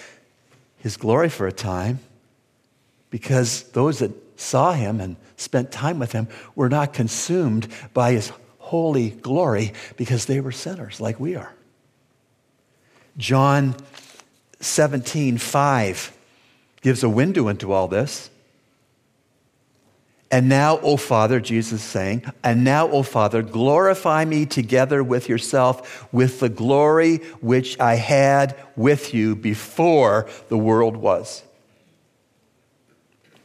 his 0.78 0.96
glory 0.96 1.28
for 1.28 1.46
a 1.46 1.52
time 1.52 1.98
because 3.10 3.64
those 3.72 3.98
that 3.98 4.12
saw 4.38 4.72
him 4.72 5.00
and 5.00 5.16
spent 5.40 5.72
time 5.72 5.98
with 5.98 6.12
him 6.12 6.28
were 6.54 6.68
not 6.68 6.92
consumed 6.92 7.66
by 7.94 8.12
his 8.12 8.32
holy 8.58 9.10
glory 9.10 9.72
because 9.96 10.26
they 10.26 10.40
were 10.40 10.52
sinners 10.52 11.00
like 11.00 11.18
we 11.18 11.34
are. 11.34 11.52
John 13.16 13.74
17, 14.60 15.38
5 15.38 16.16
gives 16.82 17.02
a 17.02 17.08
window 17.08 17.48
into 17.48 17.72
all 17.72 17.88
this. 17.88 18.30
And 20.30 20.48
now, 20.48 20.78
O 20.78 20.96
Father, 20.96 21.40
Jesus 21.40 21.80
is 21.80 21.82
saying, 21.82 22.24
and 22.44 22.62
now, 22.62 22.88
O 22.88 23.02
Father, 23.02 23.42
glorify 23.42 24.24
me 24.24 24.46
together 24.46 25.02
with 25.02 25.28
yourself 25.28 26.06
with 26.12 26.38
the 26.38 26.48
glory 26.48 27.16
which 27.40 27.78
I 27.80 27.96
had 27.96 28.56
with 28.76 29.12
you 29.12 29.34
before 29.34 30.28
the 30.48 30.56
world 30.56 30.96
was. 30.96 31.42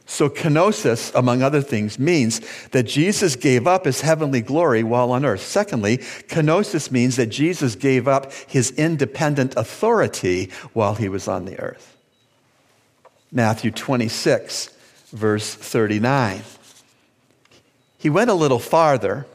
So, 0.08 0.28
kenosis, 0.28 1.12
among 1.16 1.42
other 1.42 1.60
things, 1.60 1.98
means 1.98 2.40
that 2.68 2.84
Jesus 2.84 3.34
gave 3.34 3.66
up 3.66 3.84
his 3.84 4.02
heavenly 4.02 4.40
glory 4.40 4.84
while 4.84 5.10
on 5.10 5.24
earth. 5.24 5.42
Secondly, 5.42 5.98
kenosis 5.98 6.92
means 6.92 7.16
that 7.16 7.26
Jesus 7.26 7.74
gave 7.74 8.06
up 8.06 8.32
his 8.32 8.70
independent 8.70 9.54
authority 9.56 10.50
while 10.72 10.94
he 10.94 11.08
was 11.08 11.26
on 11.26 11.44
the 11.44 11.58
earth. 11.58 11.96
Matthew 13.32 13.72
26, 13.72 14.68
verse 15.12 15.52
39. 15.52 16.42
He 17.98 18.08
went 18.08 18.30
a 18.30 18.34
little 18.34 18.60
farther. 18.60 19.26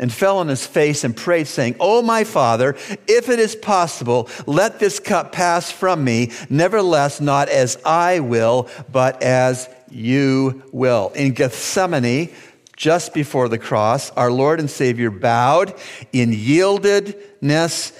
and 0.00 0.12
fell 0.12 0.38
on 0.38 0.46
his 0.46 0.64
face 0.64 1.02
and 1.02 1.16
prayed, 1.16 1.48
saying, 1.48 1.74
Oh, 1.80 2.02
my 2.02 2.22
father, 2.22 2.76
if 3.08 3.28
it 3.28 3.40
is 3.40 3.56
possible, 3.56 4.28
let 4.46 4.78
this 4.78 5.00
cup 5.00 5.32
pass 5.32 5.72
from 5.72 6.04
me. 6.04 6.30
Nevertheless, 6.48 7.20
not 7.20 7.48
as 7.48 7.76
I 7.84 8.20
will, 8.20 8.68
but 8.92 9.20
as 9.24 9.68
you 9.90 10.62
will. 10.72 11.10
In 11.14 11.32
Gethsemane, 11.32 12.32
just 12.76 13.12
before 13.12 13.48
the 13.48 13.58
cross, 13.58 14.10
our 14.12 14.30
Lord 14.30 14.60
and 14.60 14.70
Savior 14.70 15.10
bowed 15.10 15.74
in 16.12 16.30
yieldedness 16.30 17.92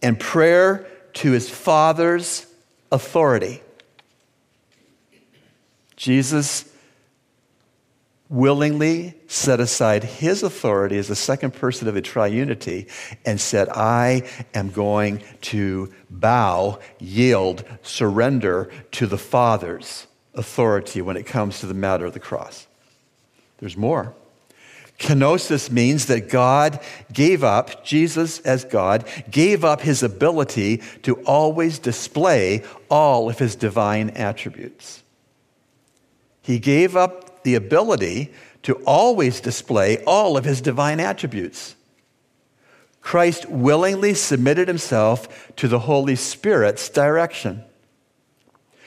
and 0.00 0.18
prayer 0.18 0.86
to 1.14 1.32
his 1.32 1.50
Father's 1.50 2.46
authority. 2.90 3.62
Jesus 5.96 6.68
willingly 8.30 9.14
set 9.26 9.60
aside 9.60 10.02
his 10.02 10.42
authority 10.42 10.96
as 10.96 11.08
the 11.08 11.14
second 11.14 11.52
person 11.52 11.86
of 11.86 11.94
the 11.94 12.00
triunity 12.00 12.88
and 13.26 13.38
said, 13.38 13.68
I 13.68 14.26
am 14.54 14.70
going 14.70 15.22
to 15.42 15.92
bow, 16.08 16.78
yield, 16.98 17.64
surrender 17.82 18.70
to 18.92 19.06
the 19.06 19.18
Father's 19.18 20.06
authority 20.34 21.02
when 21.02 21.16
it 21.16 21.26
comes 21.26 21.60
to 21.60 21.66
the 21.66 21.74
matter 21.74 22.06
of 22.06 22.14
the 22.14 22.20
cross. 22.20 22.66
There's 23.58 23.76
more. 23.76 24.14
Kenosis 24.98 25.70
means 25.70 26.06
that 26.06 26.28
God 26.28 26.78
gave 27.12 27.42
up, 27.42 27.84
Jesus 27.84 28.38
as 28.40 28.64
God, 28.64 29.04
gave 29.30 29.64
up 29.64 29.80
his 29.80 30.02
ability 30.02 30.78
to 31.02 31.14
always 31.24 31.78
display 31.78 32.62
all 32.88 33.28
of 33.28 33.38
his 33.38 33.56
divine 33.56 34.10
attributes. 34.10 35.02
He 36.40 36.58
gave 36.58 36.96
up 36.96 37.42
the 37.42 37.54
ability 37.56 38.32
to 38.62 38.74
always 38.86 39.40
display 39.40 40.02
all 40.04 40.36
of 40.36 40.44
his 40.44 40.60
divine 40.60 41.00
attributes. 41.00 41.74
Christ 43.00 43.48
willingly 43.48 44.14
submitted 44.14 44.68
himself 44.68 45.52
to 45.56 45.66
the 45.66 45.80
Holy 45.80 46.14
Spirit's 46.14 46.88
direction. 46.88 47.64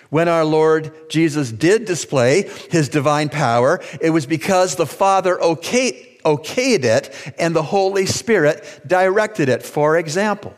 When 0.09 0.27
our 0.27 0.45
Lord 0.45 0.93
Jesus 1.09 1.51
did 1.51 1.85
display 1.85 2.49
his 2.69 2.89
divine 2.89 3.29
power, 3.29 3.81
it 3.99 4.11
was 4.11 4.25
because 4.25 4.75
the 4.75 4.85
Father 4.85 5.37
okayed, 5.37 6.83
it 6.83 7.33
and 7.37 7.55
the 7.55 7.63
Holy 7.63 8.05
Spirit 8.05 8.81
directed 8.87 9.49
it. 9.49 9.63
For 9.63 9.97
example, 9.97 10.55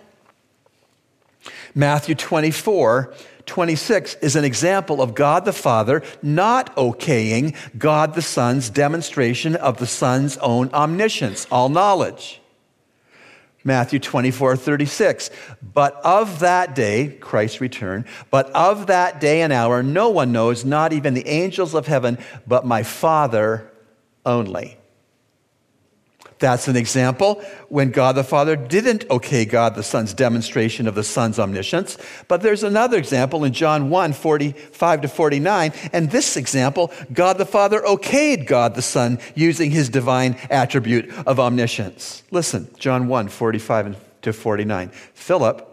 Matthew 1.73 2.15
24 2.15 3.13
26 3.45 4.15
is 4.15 4.35
an 4.35 4.43
example 4.43 5.01
of 5.01 5.15
God 5.15 5.45
the 5.45 5.53
Father 5.53 6.03
not 6.21 6.75
okaying 6.75 7.55
God 7.77 8.13
the 8.13 8.21
Son's 8.21 8.69
demonstration 8.69 9.55
of 9.55 9.77
the 9.77 9.87
Son's 9.87 10.37
own 10.39 10.69
omniscience, 10.73 11.47
all 11.49 11.69
knowledge. 11.69 12.41
Matthew 13.67 13.99
24, 13.99 14.55
36. 14.55 15.29
But 15.61 15.93
of 15.97 16.39
that 16.39 16.73
day, 16.73 17.17
Christ's 17.19 17.61
return, 17.61 18.05
but 18.31 18.49
of 18.51 18.87
that 18.87 19.19
day 19.19 19.41
and 19.41 19.51
hour, 19.51 19.83
no 19.83 20.09
one 20.09 20.31
knows, 20.31 20.63
not 20.63 20.93
even 20.93 21.13
the 21.13 21.27
angels 21.27 21.75
of 21.75 21.85
heaven, 21.85 22.17
but 22.47 22.65
my 22.65 22.81
Father 22.81 23.69
only. 24.25 24.77
That's 26.39 26.67
an 26.67 26.75
example 26.75 27.41
when 27.69 27.89
God 27.91 28.15
the 28.15 28.23
Father 28.23 28.55
didn't 28.55 29.09
okay 29.09 29.45
God 29.45 29.75
the 29.75 29.83
Son's 29.83 30.13
demonstration 30.13 30.87
of 30.87 30.95
the 30.95 31.03
Son's 31.03 31.39
omniscience. 31.39 31.97
But 32.27 32.41
there's 32.41 32.63
another 32.63 32.97
example 32.97 33.43
in 33.43 33.53
John 33.53 33.89
1 33.89 34.13
45 34.13 35.01
to 35.01 35.07
49. 35.07 35.73
And 35.93 36.11
this 36.11 36.37
example, 36.37 36.91
God 37.11 37.37
the 37.37 37.45
Father 37.45 37.81
okayed 37.81 38.45
God 38.45 38.75
the 38.75 38.81
Son 38.81 39.19
using 39.35 39.71
his 39.71 39.89
divine 39.89 40.37
attribute 40.49 41.09
of 41.25 41.39
omniscience. 41.39 42.23
Listen, 42.29 42.67
John 42.77 43.07
1 43.07 43.29
45 43.29 44.21
to 44.21 44.33
49. 44.33 44.89
Philip 45.13 45.63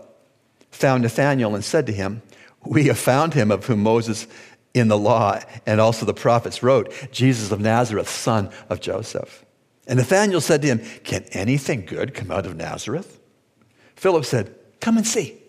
found 0.70 1.03
Nathanael 1.03 1.55
and 1.55 1.64
said 1.64 1.87
to 1.87 1.92
him, 1.92 2.22
We 2.64 2.85
have 2.85 2.98
found 2.98 3.35
him 3.35 3.50
of 3.50 3.66
whom 3.66 3.83
Moses 3.83 4.27
in 4.72 4.88
the 4.88 4.98
law 4.98 5.40
and 5.66 5.81
also 5.81 6.05
the 6.05 6.14
prophets 6.14 6.62
wrote, 6.62 6.92
Jesus 7.12 7.53
of 7.53 7.61
Nazareth, 7.61 8.09
son 8.09 8.50
of 8.68 8.81
Joseph. 8.81 9.43
And 9.87 9.99
Nathanael 9.99 10.40
said 10.40 10.62
to 10.62 10.68
him, 10.68 10.83
Can 11.05 11.25
anything 11.33 11.85
good 11.85 12.14
come 12.14 12.31
out 12.31 12.47
of 12.47 12.57
Nazareth? 12.57 13.20
Philip 13.97 14.25
said, 14.25 14.55
Come 14.81 14.97
and 14.97 15.07
see. 15.07 15.40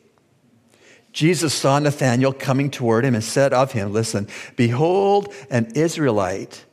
Jesus 1.13 1.53
saw 1.53 1.79
Nathanael 1.79 2.33
coming 2.33 2.69
toward 2.69 3.05
him 3.05 3.15
and 3.15 3.23
said 3.23 3.53
of 3.53 3.71
him, 3.71 3.93
Listen, 3.93 4.27
behold, 4.57 5.33
an 5.49 5.71
Israelite 5.73 6.65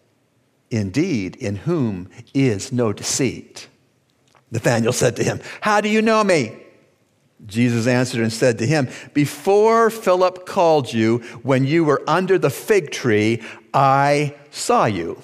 indeed, 0.73 1.37
in 1.37 1.57
whom 1.57 2.09
is 2.35 2.73
no 2.73 2.93
deceit. 2.93 3.69
Nathanael 4.51 4.93
said 4.93 5.17
to 5.17 5.25
him, 5.25 5.41
How 5.61 5.81
do 5.81 5.89
you 5.89 6.03
know 6.03 6.25
me? 6.25 6.57
Jesus 7.47 7.87
answered 7.87 8.21
and 8.21 8.33
said 8.33 8.59
to 8.59 8.67
him, 8.67 8.89
Before 9.15 9.91
Philip 9.91 10.47
called 10.47 10.93
you, 10.93 11.19
when 11.43 11.65
you 11.65 11.85
were 11.85 12.03
under 12.07 12.39
the 12.39 12.51
fig 12.51 12.91
tree, 12.91 13.43
I 13.75 14.35
saw 14.51 14.87
you. 14.87 15.23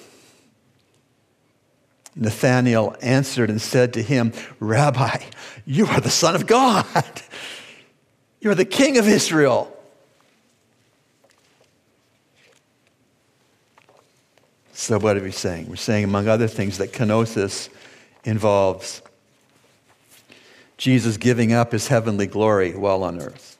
Nathanael 2.15 2.95
answered 3.01 3.49
and 3.49 3.61
said 3.61 3.93
to 3.93 4.01
him, 4.01 4.33
Rabbi, 4.59 5.23
you 5.65 5.85
are 5.87 6.01
the 6.01 6.09
Son 6.09 6.35
of 6.35 6.47
God. 6.47 6.85
You 8.41 8.49
are 8.51 8.55
the 8.55 8.63
King 8.63 8.97
of 8.97 9.05
Israel. 9.05 9.77
So, 14.71 14.97
what 14.97 15.17
are 15.17 15.21
we 15.21 15.31
saying? 15.31 15.67
We're 15.67 15.75
saying, 15.75 16.05
among 16.05 16.29
other 16.29 16.47
things, 16.47 16.77
that 16.77 16.93
kenosis 16.93 17.67
involves 18.23 19.01
Jesus 20.77 21.17
giving 21.17 21.51
up 21.51 21.73
his 21.73 21.89
heavenly 21.89 22.27
glory 22.27 22.73
while 22.73 23.03
on 23.03 23.21
earth. 23.21 23.57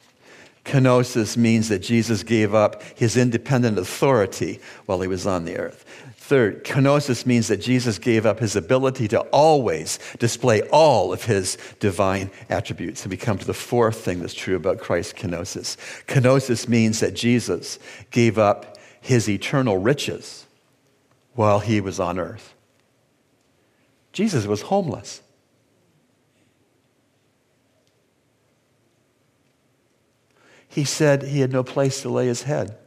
Kenosis 0.63 1.35
means 1.35 1.67
that 1.67 1.79
Jesus 1.79 2.23
gave 2.23 2.53
up 2.53 2.81
his 2.95 3.17
independent 3.17 3.77
authority 3.77 4.62
while 4.85 5.01
he 5.01 5.09
was 5.09 5.27
on 5.27 5.43
the 5.43 5.57
earth. 5.57 5.83
Third, 6.30 6.63
kenosis 6.63 7.26
means 7.26 7.48
that 7.48 7.58
Jesus 7.58 7.98
gave 7.98 8.24
up 8.24 8.38
his 8.38 8.56
ability 8.56 9.08
to 9.08 9.22
always 9.32 9.98
display 10.20 10.62
all 10.70 11.12
of 11.12 11.24
his 11.24 11.58
divine 11.80 12.30
attributes. 12.52 13.02
And 13.02 13.10
we 13.10 13.18
come 13.18 13.39
to 13.39 13.48
the 13.48 13.54
fourth 13.56 14.06
thing 14.06 14.20
that's 14.20 14.36
true 14.36 14.56
about 14.56 14.78
Christ's 14.78 15.13
kenosis. 15.13 15.76
Kenosis 16.06 16.68
means 16.68 17.00
that 17.00 17.15
Jesus 17.15 17.80
gave 18.12 18.38
up 18.38 18.78
his 19.02 19.28
eternal 19.28 19.80
riches 19.80 20.46
while 21.34 21.62
he 21.62 21.82
was 21.82 22.00
on 22.00 22.20
earth. 22.20 22.54
Jesus 24.13 24.46
was 24.46 24.62
homeless. 24.62 25.24
He 30.68 30.84
said 30.84 31.24
he 31.24 31.39
had 31.39 31.52
no 31.52 31.63
place 31.63 32.04
to 32.04 32.10
lay 32.10 32.28
his 32.28 32.44
head. 32.44 32.78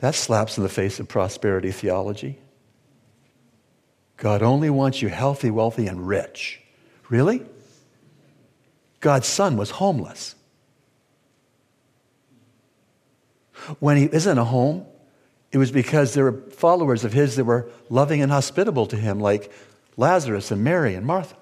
That 0.00 0.14
slaps 0.14 0.56
in 0.56 0.62
the 0.62 0.70
face 0.70 0.98
of 0.98 1.08
prosperity 1.08 1.70
theology. 1.70 2.38
God 4.16 4.42
only 4.42 4.70
wants 4.70 5.02
you 5.02 5.08
healthy, 5.08 5.50
wealthy, 5.50 5.86
and 5.86 6.06
rich. 6.06 6.60
Really? 7.10 7.42
God's 9.00 9.26
son 9.26 9.58
was 9.58 9.70
homeless. 9.70 10.34
When 13.78 13.98
he 13.98 14.04
isn't 14.04 14.38
a 14.38 14.44
home, 14.44 14.86
it 15.52 15.58
was 15.58 15.70
because 15.70 16.14
there 16.14 16.24
were 16.24 16.40
followers 16.50 17.04
of 17.04 17.12
his 17.12 17.36
that 17.36 17.44
were 17.44 17.70
loving 17.90 18.22
and 18.22 18.32
hospitable 18.32 18.86
to 18.86 18.96
him, 18.96 19.20
like 19.20 19.52
Lazarus 19.98 20.50
and 20.50 20.64
Mary 20.64 20.94
and 20.94 21.04
Martha. 21.06 21.36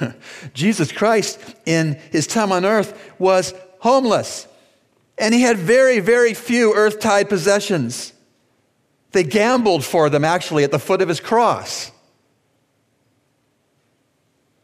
Jesus 0.54 0.90
Christ, 0.90 1.38
in 1.66 1.94
his 2.12 2.26
time 2.26 2.50
on 2.50 2.64
earth, 2.64 3.12
was 3.18 3.52
homeless. 3.80 4.46
And 5.18 5.34
he 5.34 5.42
had 5.42 5.56
very, 5.56 6.00
very 6.00 6.34
few 6.34 6.74
earth 6.74 7.00
tied 7.00 7.28
possessions. 7.28 8.12
They 9.12 9.24
gambled 9.24 9.84
for 9.84 10.10
them 10.10 10.24
actually 10.24 10.64
at 10.64 10.70
the 10.70 10.78
foot 10.78 11.02
of 11.02 11.08
his 11.08 11.20
cross. 11.20 11.90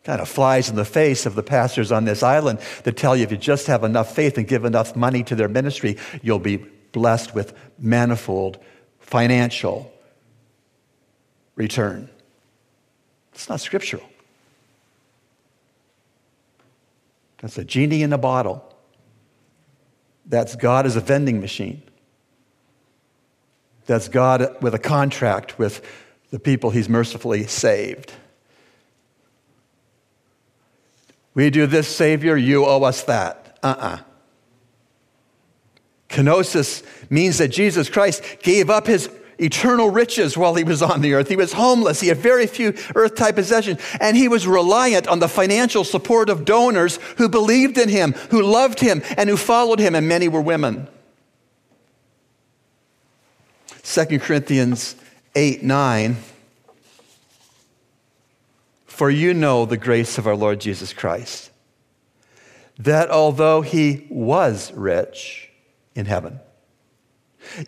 Kind 0.05 0.21
of 0.21 0.29
flies 0.29 0.69
in 0.69 0.77
the 0.77 0.85
face 0.85 1.25
of 1.25 1.35
the 1.35 1.43
pastors 1.43 1.91
on 1.91 2.05
this 2.05 2.23
island 2.23 2.61
that 2.85 2.97
tell 2.97 3.17
you 3.17 3.25
if 3.25 3.31
you 3.31 3.39
just 3.39 3.67
have 3.69 3.85
enough 3.85 4.15
faith 4.15 4.37
and 4.37 4.47
give 4.47 4.65
enough 4.65 4.95
money 4.95 5.23
to 5.25 5.35
their 5.35 5.49
ministry, 5.49 5.97
you'll 6.23 6.39
be 6.39 6.59
blessed 6.93 7.35
with 7.35 7.55
manifold 7.79 8.59
financial 9.01 9.91
return. 11.57 12.11
It's 13.33 13.49
not 13.49 13.61
scriptural. 13.61 14.05
That's 17.41 17.59
a 17.59 17.65
genie 17.65 18.03
in 18.03 18.13
a 18.13 18.19
bottle. 18.19 18.74
That's 20.27 20.57
God 20.57 20.87
as 20.87 20.97
a 20.97 21.01
vending 21.01 21.41
machine. 21.41 21.83
That's 23.87 24.09
God 24.09 24.63
with 24.63 24.75
a 24.75 24.79
contract 24.79 25.59
with 25.59 25.85
the 26.31 26.39
people 26.39 26.71
he's 26.71 26.89
mercifully 26.89 27.47
saved. 27.47 28.13
We 31.35 31.51
do 31.51 31.67
this, 31.67 31.89
Savior, 31.89 32.37
you 32.37 32.65
owe 32.65 32.83
us 32.83 33.03
that. 33.05 33.59
Uh 33.63 33.67
uh-uh. 33.67 33.87
uh 33.87 33.99
Kenosis 36.09 36.85
means 37.11 37.39
that 37.39 37.49
Jesus 37.49 37.89
Christ 37.89 38.23
gave 38.41 38.71
up 38.71 38.87
his 38.87 39.11
eternal 39.39 39.91
riches 39.91 40.37
while 40.37 40.55
he 40.55 40.65
was 40.65 40.83
on 40.83 41.01
the 41.01 41.15
earth. 41.15 41.29
He 41.29 41.37
was 41.37 41.53
homeless. 41.53 42.01
He 42.01 42.09
had 42.09 42.19
very 42.19 42.47
few 42.47 42.75
earth 42.95 43.15
type 43.15 43.35
possessions. 43.35 43.81
And 44.01 44.17
he 44.17 44.29
was 44.29 44.47
reliant 44.47 45.07
on 45.09 45.19
the 45.19 45.29
financial 45.29 45.85
support 45.85 46.29
of 46.29 46.45
donors 46.45 46.99
who 47.17 47.29
believed 47.29 47.79
in 47.79 47.89
him, 47.89 48.13
who 48.31 48.43
loved 48.43 48.81
him, 48.81 49.03
and 49.17 49.29
who 49.29 49.37
followed 49.37 49.79
him, 49.79 49.95
and 49.95 50.09
many 50.09 50.29
were 50.29 50.41
women. 50.41 50.89
2 53.83 54.19
Corinthians 54.19 54.97
8 55.35 55.63
9. 55.63 56.17
For 58.87 59.11
you 59.11 59.35
know 59.35 59.67
the 59.67 59.77
grace 59.77 60.19
of 60.19 60.27
our 60.27 60.37
Lord 60.37 60.61
Jesus 60.61 60.93
Christ, 60.93 61.51
that 62.79 63.11
although 63.11 63.61
he 63.61 64.07
was 64.09 64.73
rich 64.73 65.51
in 65.97 66.07
heaven, 66.07 66.39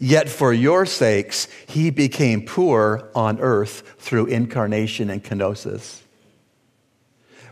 Yet 0.00 0.28
for 0.28 0.52
your 0.52 0.86
sakes, 0.86 1.48
he 1.66 1.90
became 1.90 2.44
poor 2.44 3.10
on 3.14 3.40
earth 3.40 3.94
through 3.98 4.26
incarnation 4.26 5.10
and 5.10 5.22
kenosis. 5.22 6.00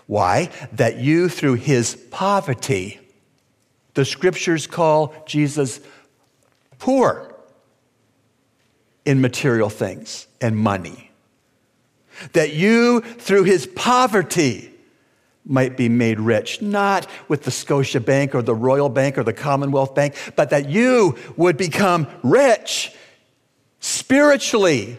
Why? 0.06 0.50
That 0.72 0.98
you, 0.98 1.28
through 1.28 1.54
his 1.54 1.96
poverty, 2.10 3.00
the 3.94 4.04
scriptures 4.04 4.66
call 4.66 5.14
Jesus 5.26 5.80
poor 6.78 7.34
in 9.04 9.20
material 9.20 9.70
things 9.70 10.26
and 10.40 10.56
money. 10.56 11.10
That 12.32 12.52
you, 12.52 13.00
through 13.00 13.44
his 13.44 13.66
poverty, 13.66 14.73
might 15.46 15.76
be 15.76 15.88
made 15.88 16.18
rich, 16.18 16.62
not 16.62 17.06
with 17.28 17.42
the 17.42 17.50
Scotia 17.50 18.00
Bank 18.00 18.34
or 18.34 18.42
the 18.42 18.54
Royal 18.54 18.88
Bank 18.88 19.18
or 19.18 19.22
the 19.22 19.32
Commonwealth 19.32 19.94
Bank, 19.94 20.14
but 20.36 20.50
that 20.50 20.68
you 20.68 21.16
would 21.36 21.56
become 21.56 22.06
rich 22.22 22.94
spiritually. 23.80 24.98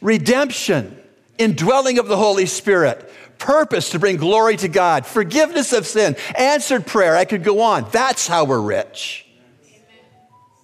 Redemption, 0.00 0.96
indwelling 1.38 1.98
of 1.98 2.06
the 2.06 2.16
Holy 2.16 2.46
Spirit, 2.46 3.10
purpose 3.38 3.90
to 3.90 3.98
bring 3.98 4.16
glory 4.16 4.56
to 4.58 4.68
God, 4.68 5.04
forgiveness 5.04 5.72
of 5.72 5.86
sin, 5.86 6.16
answered 6.36 6.86
prayer. 6.86 7.16
I 7.16 7.24
could 7.24 7.42
go 7.42 7.60
on. 7.60 7.86
That's 7.90 8.26
how 8.26 8.44
we're 8.44 8.60
rich, 8.60 9.26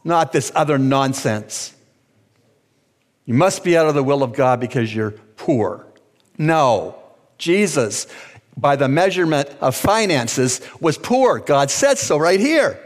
not 0.05 0.33
this 0.33 0.53
other 0.55 0.79
nonsense. 0.79 1.75
You 3.25 3.35
must 3.35 3.65
be 3.65 3.77
out 3.77 3.87
of 3.87 3.95
the 3.95 4.03
will 4.03 4.23
of 4.23 4.35
God 4.35 4.61
because 4.61 4.95
you're 4.95 5.13
poor. 5.37 5.87
No. 6.39 6.97
Jesus 7.39 8.07
by 8.57 8.77
the 8.77 8.89
measurement 8.89 9.49
of 9.61 9.75
finances 9.75 10.61
was 10.81 10.99
poor. 10.99 11.39
God 11.39 11.71
said 11.71 11.99
so 11.99 12.19
right 12.19 12.41
here. 12.41 12.79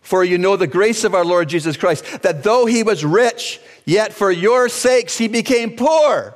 For 0.00 0.24
you 0.24 0.38
know 0.38 0.56
the 0.56 0.66
grace 0.66 1.04
of 1.04 1.14
our 1.14 1.24
Lord 1.24 1.48
Jesus 1.48 1.76
Christ, 1.76 2.22
that 2.22 2.42
though 2.42 2.66
he 2.66 2.82
was 2.82 3.04
rich, 3.04 3.60
yet 3.84 4.12
for 4.12 4.30
your 4.30 4.68
sakes 4.68 5.16
he 5.16 5.28
became 5.28 5.76
poor, 5.76 6.34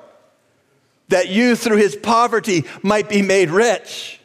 that 1.08 1.28
you 1.28 1.56
through 1.56 1.78
his 1.78 1.96
poverty 1.96 2.64
might 2.82 3.08
be 3.08 3.22
made 3.22 3.50
rich. 3.50 4.20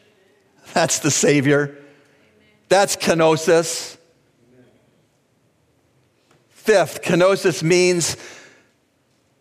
That's 0.74 1.00
the 1.00 1.12
Savior. 1.12 1.78
That's 2.68 2.96
kenosis. 2.96 3.98
Fifth, 6.50 7.02
kenosis 7.02 7.64
means 7.64 8.16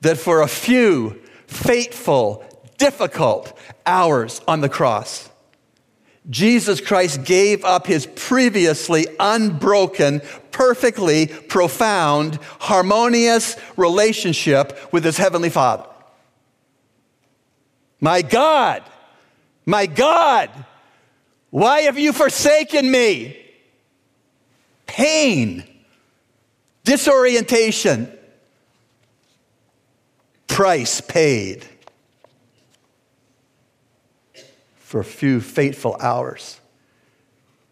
that 0.01 0.17
for 0.17 0.41
a 0.41 0.49
few 0.49 1.21
fateful 1.47 2.45
difficult 2.79 3.57
hours 3.85 4.41
on 4.49 4.61
the 4.63 4.69
cross. 4.69 5.29
Jesus 6.31 6.81
Christ 6.81 7.25
gave 7.25 7.65
up 7.65 7.87
his 7.87 8.07
previously 8.07 9.07
unbroken, 9.19 10.21
perfectly 10.51 11.27
profound, 11.27 12.37
harmonious 12.61 13.57
relationship 13.77 14.93
with 14.93 15.05
his 15.05 15.17
heavenly 15.17 15.51
Father. 15.51 15.87
My 18.01 18.23
God, 18.23 18.83
my 19.65 19.87
God, 19.87 20.51
why 21.51 21.83
have 21.83 21.99
you 21.99 22.13
forsaken 22.13 22.91
me? 22.91 23.37
Pain, 24.87 25.65
disorientation, 26.85 28.13
price 30.47 31.01
paid. 31.01 31.65
For 34.89 35.01
a 35.01 35.05
few 35.05 35.39
fateful 35.39 35.95
hours 36.01 36.63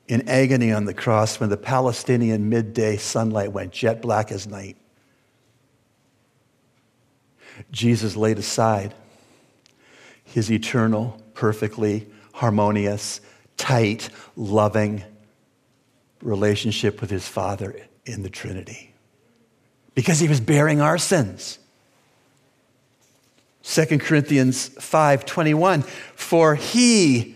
in 0.06 0.28
agony 0.28 0.70
on 0.70 0.84
the 0.84 0.92
cross 0.92 1.40
when 1.40 1.48
the 1.48 1.56
Palestinian 1.56 2.50
midday 2.50 2.98
sunlight 2.98 3.50
went 3.52 3.72
jet 3.72 4.02
black 4.02 4.30
as 4.30 4.46
night. 4.46 4.76
Jesus 7.70 8.16
laid 8.16 8.38
aside 8.38 8.92
his 10.24 10.52
eternal, 10.52 11.18
perfectly 11.32 12.06
harmonious, 12.34 13.22
tight, 13.56 14.10
loving 14.36 15.02
relationship 16.20 17.00
with 17.00 17.08
his 17.08 17.26
Father 17.26 17.80
in 18.04 18.24
the 18.24 18.30
Trinity 18.30 18.92
because 19.94 20.20
he 20.20 20.28
was 20.28 20.40
bearing 20.40 20.82
our 20.82 20.98
sins. 20.98 21.60
2 23.66 23.98
Corinthians 23.98 24.70
5:21 24.78 25.84
for 26.14 26.54
he 26.54 27.34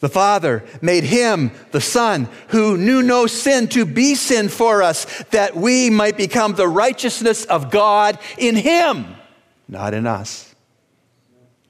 the 0.00 0.08
Father 0.08 0.64
made 0.80 1.04
him 1.04 1.50
the 1.72 1.80
Son 1.80 2.28
who 2.48 2.76
knew 2.76 3.02
no 3.02 3.26
sin 3.26 3.68
to 3.68 3.84
be 3.84 4.14
sin 4.14 4.48
for 4.48 4.82
us 4.82 5.06
that 5.30 5.56
we 5.56 5.90
might 5.90 6.16
become 6.16 6.54
the 6.54 6.68
righteousness 6.68 7.44
of 7.44 7.70
God 7.70 8.18
in 8.36 8.56
him 8.56 9.06
not 9.68 9.92
in 9.92 10.06
us. 10.06 10.54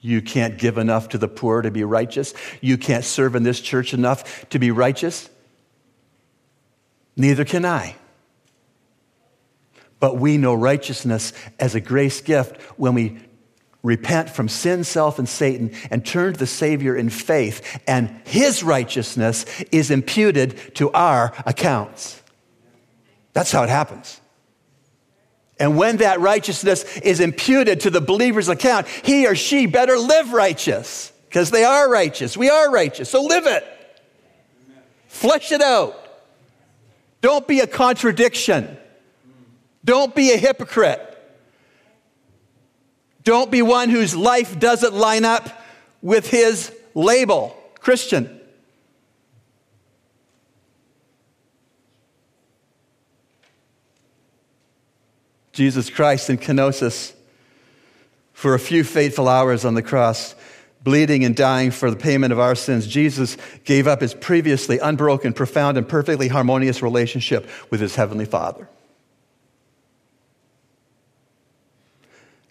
You 0.01 0.21
can't 0.21 0.57
give 0.57 0.77
enough 0.77 1.09
to 1.09 1.17
the 1.17 1.27
poor 1.27 1.61
to 1.61 1.71
be 1.71 1.83
righteous. 1.83 2.33
You 2.61 2.77
can't 2.77 3.03
serve 3.03 3.35
in 3.35 3.43
this 3.43 3.59
church 3.59 3.93
enough 3.93 4.49
to 4.49 4.59
be 4.59 4.71
righteous. 4.71 5.29
Neither 7.17 7.43
can 7.43 7.65
I. 7.65 7.97
But 9.99 10.17
we 10.17 10.37
know 10.37 10.53
righteousness 10.53 11.33
as 11.59 11.75
a 11.75 11.81
grace 11.81 12.21
gift 12.21 12.61
when 12.77 12.93
we 12.93 13.19
repent 13.83 14.29
from 14.29 14.49
sin, 14.49 14.83
self, 14.83 15.19
and 15.19 15.27
Satan 15.27 15.71
and 15.89 16.05
turn 16.05 16.33
to 16.33 16.39
the 16.39 16.47
Savior 16.47 16.95
in 16.95 17.09
faith, 17.09 17.81
and 17.87 18.09
His 18.25 18.63
righteousness 18.63 19.45
is 19.71 19.91
imputed 19.91 20.75
to 20.75 20.91
our 20.91 21.33
accounts. 21.45 22.21
That's 23.33 23.51
how 23.51 23.63
it 23.63 23.69
happens. 23.69 24.19
And 25.59 25.77
when 25.77 25.97
that 25.97 26.21
righteousness 26.21 26.97
is 26.99 27.19
imputed 27.19 27.81
to 27.81 27.89
the 27.89 27.99
believer's 27.99 28.47
account, 28.47 28.87
he 28.87 29.27
or 29.27 29.35
she 29.35 29.65
better 29.65 29.97
live 29.97 30.31
righteous 30.31 31.11
because 31.27 31.51
they 31.51 31.65
are 31.65 31.89
righteous. 31.89 32.37
We 32.37 32.49
are 32.49 32.71
righteous. 32.71 33.09
So 33.09 33.23
live 33.23 33.45
it. 33.45 33.65
Flesh 35.07 35.51
it 35.51 35.61
out. 35.61 35.95
Don't 37.19 37.45
be 37.45 37.59
a 37.59 37.67
contradiction. 37.67 38.77
Don't 39.83 40.15
be 40.15 40.31
a 40.31 40.37
hypocrite. 40.37 41.08
Don't 43.23 43.51
be 43.51 43.61
one 43.61 43.89
whose 43.89 44.15
life 44.15 44.59
doesn't 44.59 44.93
line 44.93 45.25
up 45.25 45.49
with 46.01 46.29
his 46.29 46.73
label, 46.93 47.55
Christian. 47.79 48.39
Jesus 55.51 55.89
Christ 55.89 56.29
in 56.29 56.37
kenosis 56.37 57.13
for 58.39 58.53
a 58.53 58.59
few 58.59 58.85
fateful 58.85 59.27
hours 59.27 59.65
on 59.65 59.73
the 59.73 59.81
cross, 59.81 60.33
bleeding 60.81 61.25
and 61.25 61.35
dying 61.35 61.71
for 61.71 61.91
the 61.91 61.97
payment 61.97 62.31
of 62.31 62.39
our 62.39 62.55
sins, 62.55 62.87
Jesus 62.87 63.35
gave 63.65 63.85
up 63.85 63.99
his 63.99 64.13
previously 64.13 64.79
unbroken, 64.79 65.33
profound, 65.33 65.77
and 65.77 65.85
perfectly 65.85 66.29
harmonious 66.29 66.81
relationship 66.81 67.49
with 67.69 67.81
his 67.81 67.95
heavenly 67.95 68.23
Father. 68.23 68.69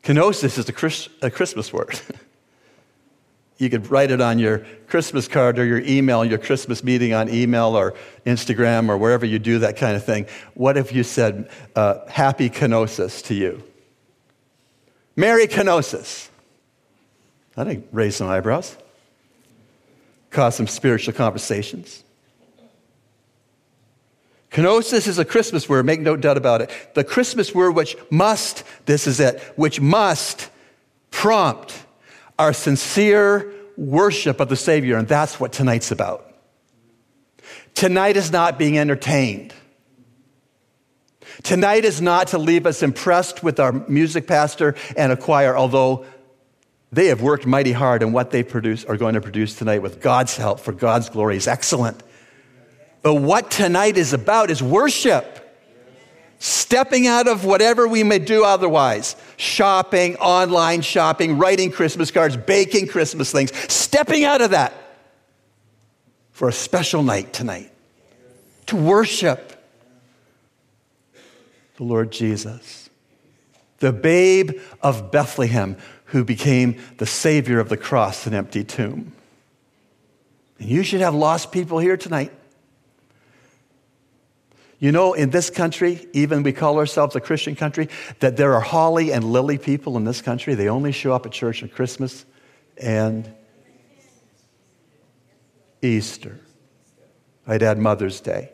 Kenosis 0.09 0.57
is 0.57 0.67
a, 0.67 0.73
Chris, 0.73 1.07
a 1.21 1.31
Christmas 1.31 1.71
word. 1.71 2.01
you 3.59 3.69
could 3.69 3.91
write 3.91 4.11
it 4.11 4.23
on 4.23 4.39
your 4.39 4.65
Christmas 4.87 5.29
card 5.29 5.59
or 5.59 5.67
your 5.67 5.81
email, 5.81 6.25
your 6.25 6.39
Christmas 6.39 6.83
meeting 6.83 7.13
on 7.13 7.29
email 7.29 7.77
or 7.77 7.93
Instagram 8.25 8.89
or 8.89 8.97
wherever 8.97 9.27
you 9.27 9.39
do 9.39 9.59
that 9.59 9.77
kind 9.77 9.97
of 9.97 10.07
thing. 10.07 10.25
What 10.55 10.79
if 10.79 10.95
you 10.95 11.03
said, 11.03 11.51
uh, 11.77 12.09
Happy 12.09 12.49
Kenosis 12.49 13.23
to 13.27 13.35
you? 13.35 13.63
Merry 15.15 15.47
Kenosis. 15.47 16.31
Think 17.53 17.87
raise 17.93 18.17
some 18.17 18.29
eyebrows, 18.29 18.79
cause 20.31 20.57
some 20.57 20.69
spiritual 20.69 21.13
conversations. 21.13 22.03
Kenosis 24.51 25.07
is 25.07 25.19
a 25.19 25.25
Christmas 25.25 25.69
word, 25.69 25.85
make 25.85 26.01
no 26.01 26.17
doubt 26.17 26.37
about 26.37 26.63
it. 26.63 26.71
The 26.95 27.05
Christmas 27.05 27.55
word 27.55 27.73
which 27.73 27.97
must, 28.11 28.65
this 28.87 29.07
is 29.07 29.21
it, 29.21 29.41
which 29.57 29.81
must 29.81 30.49
prompt 31.11 31.75
our 32.39 32.53
sincere 32.53 33.53
worship 33.77 34.41
of 34.41 34.49
the 34.49 34.57
Savior, 34.57 34.97
and 34.97 35.07
that's 35.07 35.39
what 35.39 35.53
tonight's 35.53 35.91
about. 35.91 36.25
Tonight 37.75 38.17
is 38.17 38.33
not 38.33 38.59
being 38.59 38.79
entertained. 38.79 39.53
Tonight 41.43 41.85
is 41.85 42.01
not 42.01 42.29
to 42.29 42.39
leave 42.39 42.67
us 42.67 42.83
impressed 42.83 43.43
with 43.43 43.61
our 43.61 43.73
music 43.73 44.27
pastor 44.27 44.75
and 44.97 45.13
a 45.13 45.17
choir, 45.17 45.57
although 45.57 46.05
they 46.91 47.07
have 47.07 47.21
worked 47.21 47.47
mighty 47.47 47.73
hard 47.73 48.03
and 48.03 48.13
what 48.13 48.31
they 48.31 48.43
produce 48.43 48.85
are 48.85 48.97
going 48.97 49.15
to 49.15 49.21
produce 49.21 49.55
tonight 49.55 49.83
with 49.83 50.01
God's 50.01 50.37
help 50.37 50.59
for 50.59 50.73
God's 50.73 51.09
glory 51.09 51.37
is 51.37 51.47
excellent. 51.47 52.03
But 53.03 53.15
what 53.15 53.51
tonight 53.51 53.97
is 53.97 54.13
about 54.13 54.51
is 54.51 54.63
worship. 54.63 55.35
Stepping 56.41 57.07
out 57.09 57.27
of 57.27 57.45
whatever 57.45 57.89
we 57.89 58.05
may 58.05 58.21
do 58.21 58.45
otherwise 58.45 59.17
shopping, 59.37 60.15
online 60.17 60.83
shopping, 60.83 61.37
writing 61.37 61.73
Christmas 61.73 62.11
cards, 62.13 62.37
baking 62.37 62.87
Christmas 62.87 63.33
things, 63.33 63.53
stepping 63.73 64.25
out 64.25 64.41
of 64.41 64.51
that 64.51 64.73
for 66.31 66.49
a 66.49 66.53
special 66.53 67.03
night 67.03 67.33
tonight 67.33 67.73
to 68.67 68.77
worship 68.77 69.61
the 71.77 71.85
Lord 71.85 72.13
Jesus, 72.13 72.89
the 73.79 73.93
babe 73.93 74.61
of 74.81 75.11
Bethlehem 75.11 75.77
who 76.07 76.25
became 76.25 76.81
the 76.99 77.07
savior 77.07 77.59
of 77.61 77.69
the 77.69 77.77
cross 77.77 78.27
and 78.27 78.35
empty 78.35 78.65
tomb. 78.65 79.13
And 80.59 80.69
you 80.69 80.83
should 80.83 81.01
have 81.01 81.15
lost 81.15 81.53
people 81.53 81.79
here 81.79 81.97
tonight. 81.97 82.33
You 84.79 84.93
know, 84.93 85.13
in 85.13 85.31
this 85.31 85.51
country, 85.51 86.07
even 86.13 86.45
we 86.45 86.53
call 86.53 86.79
ourselves 86.79 87.17
a 87.17 87.21
Christian 87.21 87.57
country, 87.57 87.89
that 88.21 88.37
there 88.37 88.55
are 88.55 88.61
holly 88.61 89.13
and 89.13 89.25
lily 89.25 89.59
people 89.59 89.97
in 89.97 90.05
this 90.05 90.23
country. 90.23 90.55
They 90.55 90.69
only 90.69 90.93
show 90.93 91.13
up 91.13 91.27
at 91.27 91.33
church 91.33 91.65
at 91.65 91.73
Christmas 91.73 92.25
and 92.77 93.33
Easter. 95.83 96.39
I'd 97.47 97.63
add 97.63 97.79
Mother's 97.79 98.21
Day. 98.21 98.53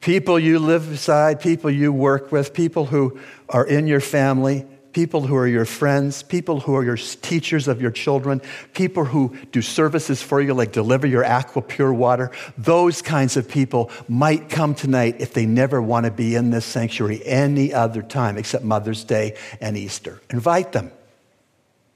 People 0.00 0.38
you 0.38 0.58
live 0.58 0.88
beside, 0.88 1.40
people 1.40 1.70
you 1.70 1.92
work 1.92 2.32
with, 2.32 2.54
people 2.54 2.86
who 2.86 3.20
are 3.50 3.66
in 3.66 3.86
your 3.86 4.00
family, 4.00 4.66
people 4.92 5.22
who 5.22 5.36
are 5.36 5.46
your 5.46 5.64
friends, 5.64 6.22
people 6.22 6.60
who 6.60 6.74
are 6.74 6.84
your 6.84 6.96
teachers 6.96 7.68
of 7.68 7.80
your 7.80 7.90
children, 7.90 8.40
people 8.74 9.04
who 9.04 9.36
do 9.52 9.62
services 9.62 10.22
for 10.22 10.40
you, 10.40 10.54
like 10.54 10.72
deliver 10.72 11.06
your 11.06 11.24
aqua 11.24 11.62
pure 11.62 11.92
water. 11.92 12.30
Those 12.56 13.02
kinds 13.02 13.36
of 13.36 13.48
people 13.48 13.90
might 14.08 14.48
come 14.48 14.74
tonight 14.74 15.16
if 15.18 15.32
they 15.34 15.46
never 15.46 15.80
want 15.80 16.06
to 16.06 16.12
be 16.12 16.34
in 16.34 16.50
this 16.50 16.64
sanctuary 16.64 17.20
any 17.24 17.72
other 17.72 18.02
time 18.02 18.36
except 18.36 18.64
Mother's 18.64 19.04
Day 19.04 19.36
and 19.60 19.76
Easter. 19.76 20.20
Invite 20.30 20.72
them, 20.72 20.90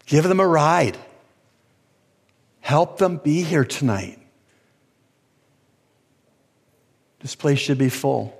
give 0.07 0.25
them 0.25 0.41
a 0.41 0.47
ride, 0.47 0.99
help 2.61 2.99
them 2.99 3.19
be 3.19 3.43
here 3.43 3.65
tonight. 3.65 4.19
This 7.21 7.35
place 7.35 7.59
should 7.59 7.79
be 7.79 7.89
full. 7.89 8.39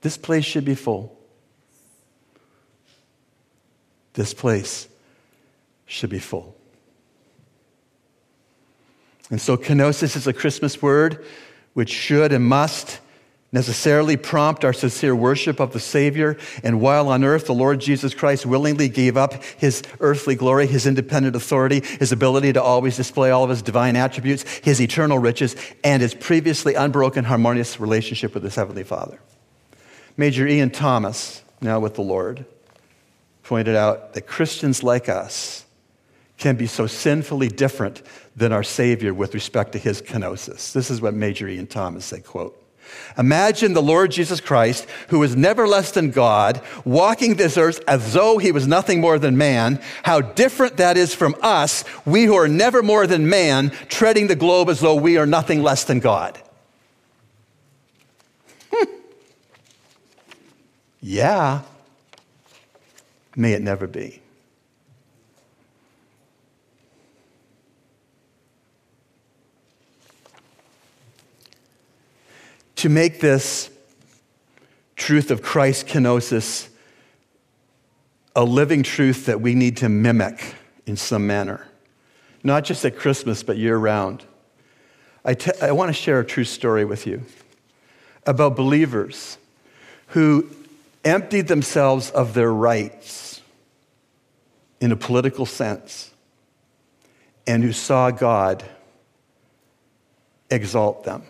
This 0.00 0.16
place 0.16 0.46
should 0.46 0.64
be 0.64 0.74
full. 0.74 1.17
This 4.18 4.34
place 4.34 4.88
should 5.86 6.10
be 6.10 6.18
full. 6.18 6.56
And 9.30 9.40
so, 9.40 9.56
kenosis 9.56 10.16
is 10.16 10.26
a 10.26 10.32
Christmas 10.32 10.82
word 10.82 11.24
which 11.74 11.90
should 11.90 12.32
and 12.32 12.44
must 12.44 12.98
necessarily 13.52 14.16
prompt 14.16 14.64
our 14.64 14.72
sincere 14.72 15.14
worship 15.14 15.60
of 15.60 15.72
the 15.72 15.78
Savior. 15.78 16.36
And 16.64 16.80
while 16.80 17.10
on 17.10 17.22
earth, 17.22 17.46
the 17.46 17.54
Lord 17.54 17.78
Jesus 17.78 18.12
Christ 18.12 18.44
willingly 18.44 18.88
gave 18.88 19.16
up 19.16 19.34
his 19.56 19.84
earthly 20.00 20.34
glory, 20.34 20.66
his 20.66 20.84
independent 20.84 21.36
authority, 21.36 21.78
his 22.00 22.10
ability 22.10 22.54
to 22.54 22.60
always 22.60 22.96
display 22.96 23.30
all 23.30 23.44
of 23.44 23.50
his 23.50 23.62
divine 23.62 23.94
attributes, 23.94 24.42
his 24.64 24.80
eternal 24.80 25.20
riches, 25.20 25.54
and 25.84 26.02
his 26.02 26.14
previously 26.14 26.74
unbroken, 26.74 27.22
harmonious 27.22 27.78
relationship 27.78 28.34
with 28.34 28.42
his 28.42 28.56
Heavenly 28.56 28.82
Father. 28.82 29.20
Major 30.16 30.44
Ian 30.44 30.70
Thomas, 30.70 31.40
now 31.60 31.78
with 31.78 31.94
the 31.94 32.02
Lord, 32.02 32.44
pointed 33.48 33.74
out 33.74 34.12
that 34.12 34.26
Christians 34.26 34.82
like 34.82 35.08
us 35.08 35.64
can 36.36 36.54
be 36.54 36.66
so 36.66 36.86
sinfully 36.86 37.48
different 37.48 38.02
than 38.36 38.52
our 38.52 38.62
Savior 38.62 39.14
with 39.14 39.32
respect 39.32 39.72
to 39.72 39.78
his 39.78 40.02
kenosis. 40.02 40.74
This 40.74 40.90
is 40.90 41.00
what 41.00 41.14
Major 41.14 41.48
Ian 41.48 41.66
Thomas 41.66 42.04
said, 42.04 42.26
quote, 42.26 42.62
Imagine 43.16 43.72
the 43.72 43.80
Lord 43.80 44.10
Jesus 44.10 44.42
Christ, 44.42 44.86
who 45.08 45.22
is 45.22 45.34
never 45.34 45.66
less 45.66 45.92
than 45.92 46.10
God, 46.10 46.60
walking 46.84 47.36
this 47.36 47.56
earth 47.56 47.80
as 47.88 48.12
though 48.12 48.36
he 48.36 48.52
was 48.52 48.66
nothing 48.66 49.00
more 49.00 49.18
than 49.18 49.38
man. 49.38 49.80
How 50.02 50.20
different 50.20 50.76
that 50.76 50.98
is 50.98 51.14
from 51.14 51.34
us, 51.40 51.84
we 52.04 52.24
who 52.24 52.34
are 52.34 52.48
never 52.48 52.82
more 52.82 53.06
than 53.06 53.30
man, 53.30 53.70
treading 53.88 54.26
the 54.26 54.36
globe 54.36 54.68
as 54.68 54.80
though 54.80 54.94
we 54.94 55.16
are 55.16 55.26
nothing 55.26 55.62
less 55.62 55.84
than 55.84 56.00
God. 56.00 56.38
Hmm. 58.70 58.92
Yeah. 61.00 61.62
May 63.38 63.52
it 63.52 63.62
never 63.62 63.86
be. 63.86 64.20
To 72.74 72.88
make 72.88 73.20
this 73.20 73.70
truth 74.96 75.30
of 75.30 75.40
Christ 75.40 75.86
kenosis 75.86 76.68
a 78.34 78.42
living 78.42 78.82
truth 78.82 79.26
that 79.26 79.40
we 79.40 79.54
need 79.54 79.76
to 79.78 79.88
mimic 79.88 80.56
in 80.84 80.96
some 80.96 81.24
manner, 81.24 81.64
not 82.42 82.64
just 82.64 82.84
at 82.84 82.96
Christmas, 82.96 83.44
but 83.44 83.56
year 83.56 83.76
round. 83.76 84.24
I, 85.24 85.70
want 85.70 85.90
to 85.90 85.92
share 85.92 86.18
a 86.18 86.26
true 86.26 86.42
story 86.42 86.84
with 86.84 87.06
you 87.06 87.22
about 88.26 88.56
believers 88.56 89.38
who 90.08 90.50
emptied 91.04 91.46
themselves 91.46 92.10
of 92.10 92.34
their 92.34 92.52
rights 92.52 93.27
in 94.80 94.92
a 94.92 94.96
political 94.96 95.46
sense 95.46 96.10
and 97.46 97.62
who 97.64 97.72
saw 97.72 98.10
God 98.10 98.64
exalt 100.50 101.04
them. 101.04 101.22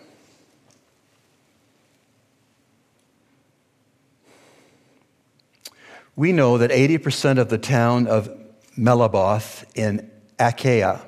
We 6.15 6.33
know 6.33 6.57
that 6.57 6.71
80% 6.71 7.37
of 7.39 7.47
the 7.47 7.57
town 7.57 8.07
of 8.07 8.29
Meulaboh 8.77 9.63
in 9.75 10.11
Aceh 10.37 11.01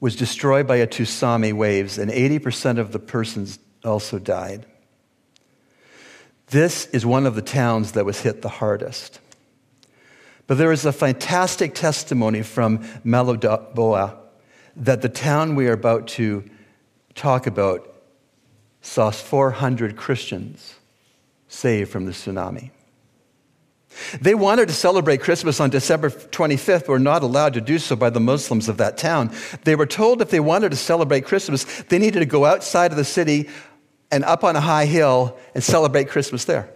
was 0.00 0.16
destroyed 0.16 0.66
by 0.66 0.76
a 0.76 0.86
tsunami 0.86 1.54
waves, 1.54 1.96
and 1.96 2.10
80% 2.10 2.78
of 2.78 2.92
the 2.92 2.98
persons 2.98 3.58
also 3.82 4.18
died. 4.18 4.66
This 6.48 6.84
is 6.88 7.06
one 7.06 7.24
of 7.24 7.34
the 7.34 7.42
towns 7.42 7.92
that 7.92 8.04
was 8.04 8.20
hit 8.20 8.42
the 8.42 8.50
hardest. 8.50 9.18
But 10.46 10.58
there 10.58 10.72
is 10.72 10.84
a 10.84 10.92
fantastic 10.92 11.74
testimony 11.74 12.42
from 12.42 12.78
Meulaboh 13.04 14.16
that 14.76 15.02
the 15.02 15.08
town 15.08 15.54
we 15.54 15.68
are 15.68 15.72
about 15.72 16.08
to 16.08 16.44
talk 17.14 17.46
about 17.46 17.94
saw 18.82 19.10
400 19.10 19.96
Christians 19.96 20.74
saved 21.48 21.90
from 21.90 22.04
the 22.04 22.12
tsunami. 22.12 22.70
They 24.20 24.34
wanted 24.34 24.68
to 24.68 24.74
celebrate 24.74 25.20
Christmas 25.20 25.60
on 25.60 25.70
December 25.70 26.10
25th, 26.10 26.80
but 26.80 26.88
were 26.88 26.98
not 26.98 27.22
allowed 27.22 27.54
to 27.54 27.60
do 27.60 27.78
so 27.78 27.94
by 27.94 28.10
the 28.10 28.20
Muslims 28.20 28.68
of 28.68 28.76
that 28.78 28.98
town. 28.98 29.30
They 29.62 29.76
were 29.76 29.86
told 29.86 30.20
if 30.20 30.30
they 30.30 30.40
wanted 30.40 30.70
to 30.70 30.76
celebrate 30.76 31.24
Christmas, 31.24 31.64
they 31.84 31.98
needed 31.98 32.18
to 32.18 32.26
go 32.26 32.44
outside 32.44 32.90
of 32.90 32.96
the 32.96 33.04
city 33.04 33.48
and 34.10 34.24
up 34.24 34.42
on 34.44 34.56
a 34.56 34.60
high 34.60 34.86
hill 34.86 35.38
and 35.54 35.62
celebrate 35.62 36.08
Christmas 36.08 36.44
there. 36.44 36.70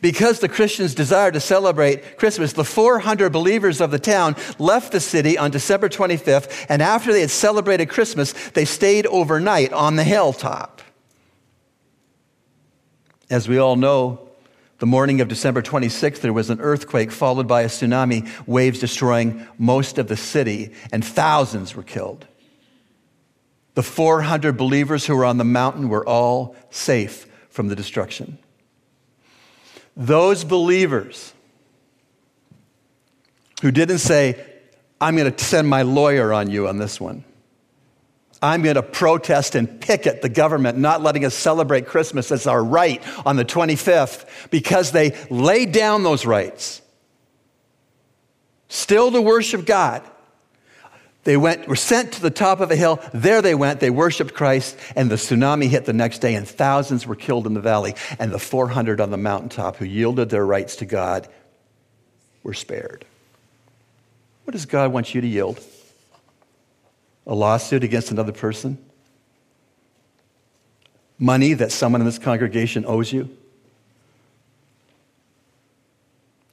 Because 0.00 0.40
the 0.40 0.48
Christians 0.48 0.94
desired 0.94 1.34
to 1.34 1.40
celebrate 1.40 2.18
Christmas, 2.18 2.52
the 2.52 2.64
400 2.64 3.30
believers 3.30 3.80
of 3.80 3.90
the 3.90 3.98
town 3.98 4.36
left 4.58 4.92
the 4.92 5.00
city 5.00 5.38
on 5.38 5.50
December 5.50 5.88
25th, 5.88 6.66
and 6.68 6.82
after 6.82 7.12
they 7.12 7.20
had 7.20 7.30
celebrated 7.30 7.86
Christmas, 7.86 8.32
they 8.50 8.64
stayed 8.64 9.06
overnight 9.06 9.72
on 9.72 9.96
the 9.96 10.04
hilltop. 10.04 10.82
As 13.28 13.48
we 13.48 13.58
all 13.58 13.76
know, 13.76 14.26
the 14.78 14.86
morning 14.86 15.20
of 15.20 15.28
December 15.28 15.62
26th, 15.62 16.20
there 16.20 16.32
was 16.32 16.50
an 16.50 16.60
earthquake 16.60 17.10
followed 17.10 17.48
by 17.48 17.62
a 17.62 17.68
tsunami, 17.68 18.28
waves 18.46 18.78
destroying 18.78 19.46
most 19.58 19.98
of 19.98 20.08
the 20.08 20.16
city, 20.16 20.72
and 20.92 21.04
thousands 21.04 21.74
were 21.74 21.82
killed. 21.82 22.26
The 23.74 23.82
400 23.82 24.56
believers 24.56 25.06
who 25.06 25.16
were 25.16 25.24
on 25.24 25.38
the 25.38 25.44
mountain 25.44 25.88
were 25.88 26.06
all 26.06 26.54
safe 26.70 27.26
from 27.50 27.68
the 27.68 27.76
destruction. 27.76 28.38
Those 29.96 30.44
believers 30.44 31.32
who 33.62 33.70
didn't 33.70 33.98
say, 33.98 34.44
I'm 35.00 35.16
going 35.16 35.32
to 35.32 35.44
send 35.44 35.68
my 35.68 35.82
lawyer 35.82 36.32
on 36.32 36.50
you 36.50 36.68
on 36.68 36.78
this 36.78 37.00
one. 37.00 37.24
I'm 38.42 38.62
going 38.62 38.74
to 38.74 38.82
protest 38.82 39.54
and 39.54 39.80
picket 39.80 40.20
the 40.20 40.28
government 40.28 40.76
not 40.76 41.02
letting 41.02 41.24
us 41.24 41.34
celebrate 41.34 41.86
Christmas 41.86 42.30
as 42.30 42.46
our 42.46 42.62
right 42.62 43.02
on 43.24 43.36
the 43.36 43.44
25th 43.44 44.50
because 44.50 44.92
they 44.92 45.16
laid 45.30 45.72
down 45.72 46.02
those 46.02 46.26
rights. 46.26 46.82
Still 48.68 49.10
to 49.12 49.22
worship 49.22 49.64
God. 49.64 50.02
They 51.26 51.36
went, 51.36 51.66
were 51.66 51.74
sent 51.74 52.12
to 52.12 52.22
the 52.22 52.30
top 52.30 52.60
of 52.60 52.70
a 52.70 52.76
hill. 52.76 53.00
There 53.12 53.42
they 53.42 53.56
went. 53.56 53.80
They 53.80 53.90
worshiped 53.90 54.32
Christ, 54.32 54.78
and 54.94 55.10
the 55.10 55.16
tsunami 55.16 55.66
hit 55.66 55.84
the 55.84 55.92
next 55.92 56.20
day, 56.20 56.36
and 56.36 56.46
thousands 56.46 57.04
were 57.04 57.16
killed 57.16 57.48
in 57.48 57.54
the 57.54 57.60
valley. 57.60 57.96
And 58.20 58.30
the 58.30 58.38
400 58.38 59.00
on 59.00 59.10
the 59.10 59.16
mountaintop 59.16 59.74
who 59.74 59.84
yielded 59.84 60.30
their 60.30 60.46
rights 60.46 60.76
to 60.76 60.86
God 60.86 61.26
were 62.44 62.54
spared. 62.54 63.04
What 64.44 64.52
does 64.52 64.66
God 64.66 64.92
want 64.92 65.16
you 65.16 65.20
to 65.20 65.26
yield? 65.26 65.58
A 67.26 67.34
lawsuit 67.34 67.82
against 67.82 68.12
another 68.12 68.30
person? 68.30 68.78
Money 71.18 71.54
that 71.54 71.72
someone 71.72 72.00
in 72.00 72.06
this 72.06 72.20
congregation 72.20 72.84
owes 72.86 73.12
you? 73.12 73.36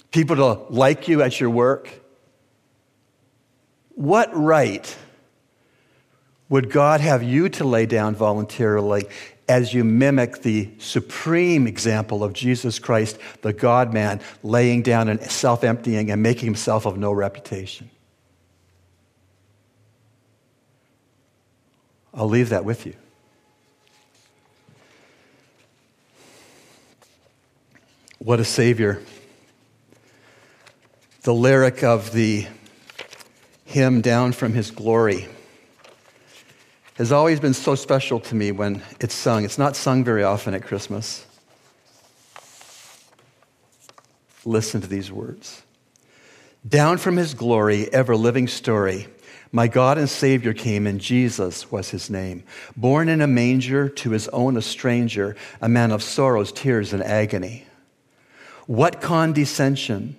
People 0.10 0.36
to 0.38 0.74
like 0.74 1.08
you 1.08 1.22
at 1.22 1.40
your 1.40 1.52
work? 1.52 2.03
What 3.96 4.36
right 4.36 4.96
would 6.50 6.70
God 6.70 7.02
have 7.02 7.24
you 7.24 7.50
to 7.50 7.64
lay 7.64 7.86
down 7.86 8.16
voluntarily 8.16 9.06
as 9.48 9.74
you 9.74 9.84
mimic 9.84 10.42
the 10.42 10.70
supreme 10.78 11.68
example 11.68 12.24
of 12.24 12.34
Jesus 12.34 12.80
Christ, 12.80 13.18
the 13.42 13.54
God 13.54 13.94
man, 13.94 14.22
laying 14.42 14.82
down 14.82 15.10
and 15.10 15.22
self 15.24 15.64
emptying 15.64 16.12
and 16.12 16.22
making 16.22 16.46
himself 16.46 16.86
of 16.86 16.98
no 16.98 17.12
reputation? 17.12 17.90
I'll 22.14 22.30
leave 22.30 22.50
that 22.50 22.64
with 22.64 22.86
you. 22.86 22.94
What 28.20 28.40
a 28.40 28.46
Savior. 28.46 29.02
The 31.24 31.34
lyric 31.34 31.84
of 31.84 32.14
the 32.14 32.48
hymn 33.74 34.02
Down 34.02 34.34
from 34.34 34.54
His 34.54 34.70
Glory 34.70 35.28
has 36.94 37.12
always 37.12 37.40
been 37.40 37.56
so 37.56 37.74
special 37.74 38.20
to 38.20 38.36
me 38.36 38.52
when 38.52 38.84
it's 39.00 39.16
sung. 39.16 39.46
It's 39.46 39.58
not 39.58 39.76
sung 39.76 40.04
very 40.04 40.22
often 40.24 40.54
at 40.54 40.62
Christmas. 40.62 41.26
Listen 44.46 44.80
to 44.82 44.86
these 44.86 45.12
words 45.12 45.64
Down 46.70 47.00
from 47.00 47.18
His 47.18 47.34
glory, 47.34 47.92
ever 47.92 48.16
living 48.16 48.48
story. 48.48 49.08
My 49.52 49.68
God 49.68 49.98
and 49.98 50.08
Savior 50.08 50.54
came, 50.54 50.86
and 50.86 51.02
Jesus 51.02 51.72
was 51.72 51.90
his 51.90 52.12
name. 52.12 52.44
Born 52.76 53.10
in 53.10 53.22
a 53.22 53.28
manger, 53.28 53.90
to 53.90 54.12
his 54.12 54.28
own 54.30 54.56
a 54.56 54.62
stranger, 54.62 55.36
a 55.62 55.70
man 55.70 55.92
of 55.92 56.04
sorrows, 56.04 56.52
tears, 56.52 56.94
and 56.94 57.04
agony. 57.04 57.66
What 58.68 59.02
condescension, 59.02 60.16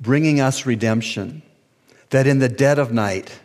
bringing 0.00 0.38
us 0.40 0.64
redemption 0.66 1.42
that 2.14 2.28
in 2.28 2.38
the 2.38 2.48
dead 2.48 2.78
of 2.78 2.92
night, 2.92 3.40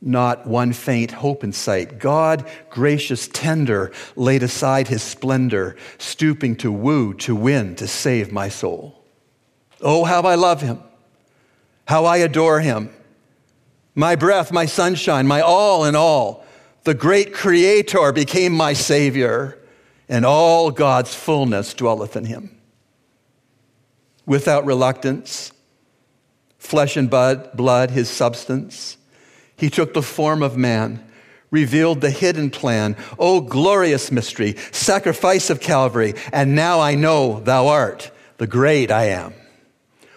not 0.00 0.46
one 0.46 0.72
faint 0.72 1.10
hope 1.10 1.44
in 1.44 1.52
sight, 1.52 1.98
God, 1.98 2.48
gracious, 2.70 3.28
tender, 3.28 3.92
laid 4.14 4.42
aside 4.42 4.88
his 4.88 5.02
splendor, 5.02 5.76
stooping 5.98 6.56
to 6.56 6.72
woo, 6.72 7.12
to 7.12 7.36
win, 7.36 7.76
to 7.76 7.86
save 7.86 8.32
my 8.32 8.48
soul. 8.48 9.04
Oh, 9.82 10.04
how 10.04 10.22
I 10.22 10.34
love 10.34 10.62
him, 10.62 10.82
how 11.84 12.06
I 12.06 12.16
adore 12.16 12.60
him. 12.60 12.88
My 13.94 14.16
breath, 14.16 14.50
my 14.50 14.64
sunshine, 14.64 15.26
my 15.26 15.42
all 15.42 15.84
in 15.84 15.94
all. 15.94 16.42
The 16.84 16.94
great 16.94 17.34
Creator 17.34 18.12
became 18.12 18.54
my 18.54 18.72
Savior, 18.72 19.58
and 20.08 20.24
all 20.24 20.70
God's 20.70 21.14
fullness 21.14 21.74
dwelleth 21.74 22.16
in 22.16 22.24
him. 22.24 22.58
Without 24.24 24.64
reluctance, 24.64 25.52
flesh 26.66 26.96
and 26.96 27.08
blood, 27.08 27.90
his 27.90 28.10
substance. 28.10 28.96
He 29.56 29.70
took 29.70 29.94
the 29.94 30.02
form 30.02 30.42
of 30.42 30.56
man, 30.56 31.02
revealed 31.50 32.00
the 32.00 32.10
hidden 32.10 32.50
plan. 32.50 32.96
Oh, 33.18 33.40
glorious 33.40 34.12
mystery, 34.12 34.56
sacrifice 34.72 35.48
of 35.48 35.60
Calvary. 35.60 36.14
And 36.32 36.54
now 36.54 36.80
I 36.80 36.94
know 36.94 37.40
thou 37.40 37.68
art 37.68 38.10
the 38.36 38.46
great 38.46 38.90
I 38.90 39.06
am. 39.06 39.32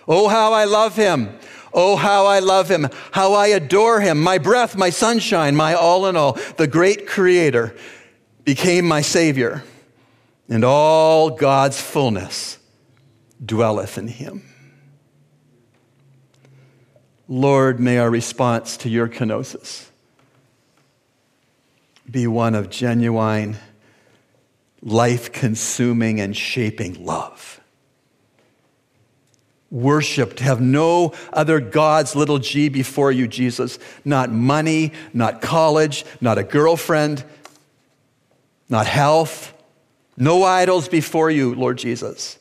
Oh, 0.07 0.27
how 0.27 0.53
I 0.53 0.65
love 0.65 0.95
him. 0.95 1.37
Oh, 1.71 1.95
how 1.95 2.25
I 2.25 2.39
love 2.39 2.67
him. 2.67 2.89
How 3.11 3.33
I 3.33 3.47
adore 3.47 4.01
him. 4.01 4.19
My 4.19 4.39
breath, 4.39 4.75
my 4.75 4.89
sunshine, 4.89 5.55
my 5.55 5.75
all 5.75 6.07
in 6.07 6.17
all. 6.17 6.33
The 6.57 6.67
great 6.67 7.07
creator 7.07 7.75
became 8.43 8.87
my 8.87 9.01
savior, 9.01 9.63
and 10.49 10.63
all 10.63 11.29
God's 11.29 11.79
fullness 11.79 12.57
dwelleth 13.45 13.99
in 13.99 14.07
him. 14.07 14.48
Lord, 17.31 17.79
may 17.79 17.99
our 17.99 18.09
response 18.09 18.75
to 18.77 18.89
your 18.89 19.07
kenosis 19.07 19.85
be 22.09 22.25
one 22.25 22.55
of 22.55 22.71
genuine, 22.71 23.55
life 24.81 25.31
consuming, 25.31 26.19
and 26.19 26.35
shaping 26.35 27.05
love. 27.05 27.61
Worship, 29.69 30.37
to 30.37 30.43
have 30.43 30.59
no 30.59 31.13
other 31.31 31.59
gods, 31.59 32.15
little 32.15 32.39
g, 32.39 32.67
before 32.67 33.11
you, 33.11 33.27
Jesus. 33.27 33.77
Not 34.03 34.31
money, 34.31 34.91
not 35.13 35.39
college, 35.39 36.05
not 36.19 36.39
a 36.39 36.43
girlfriend, 36.43 37.23
not 38.69 38.87
health. 38.87 39.53
No 40.17 40.41
idols 40.41 40.89
before 40.89 41.29
you, 41.29 41.53
Lord 41.53 41.77
Jesus. 41.77 42.39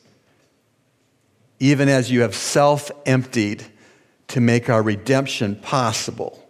Even 1.59 1.89
as 1.89 2.09
you 2.09 2.21
have 2.21 2.33
self 2.33 2.89
emptied 3.05 3.63
to 4.29 4.39
make 4.39 4.69
our 4.69 4.81
redemption 4.81 5.55
possible. 5.55 6.47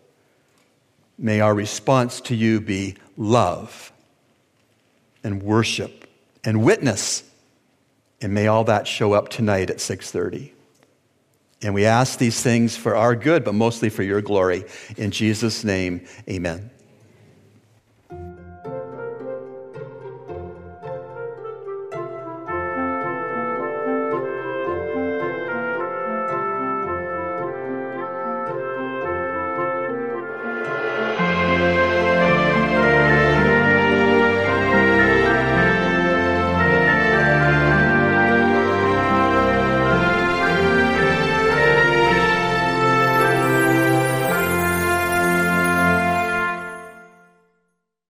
May 1.17 1.41
our 1.41 1.53
response 1.53 2.21
to 2.21 2.35
you 2.35 2.61
be 2.61 2.95
love 3.17 3.91
and 5.23 5.43
worship 5.43 6.07
and 6.43 6.63
witness. 6.63 7.23
And 8.21 8.33
may 8.33 8.47
all 8.47 8.63
that 8.65 8.87
show 8.87 9.13
up 9.13 9.29
tonight 9.29 9.69
at 9.69 9.81
6:30. 9.81 10.53
And 11.61 11.73
we 11.73 11.85
ask 11.85 12.19
these 12.19 12.41
things 12.41 12.77
for 12.77 12.95
our 12.95 13.15
good, 13.15 13.43
but 13.43 13.53
mostly 13.53 13.89
for 13.89 14.03
your 14.03 14.21
glory. 14.21 14.63
In 14.95 15.11
Jesus' 15.11 15.63
name, 15.63 16.05
amen. 16.29 16.71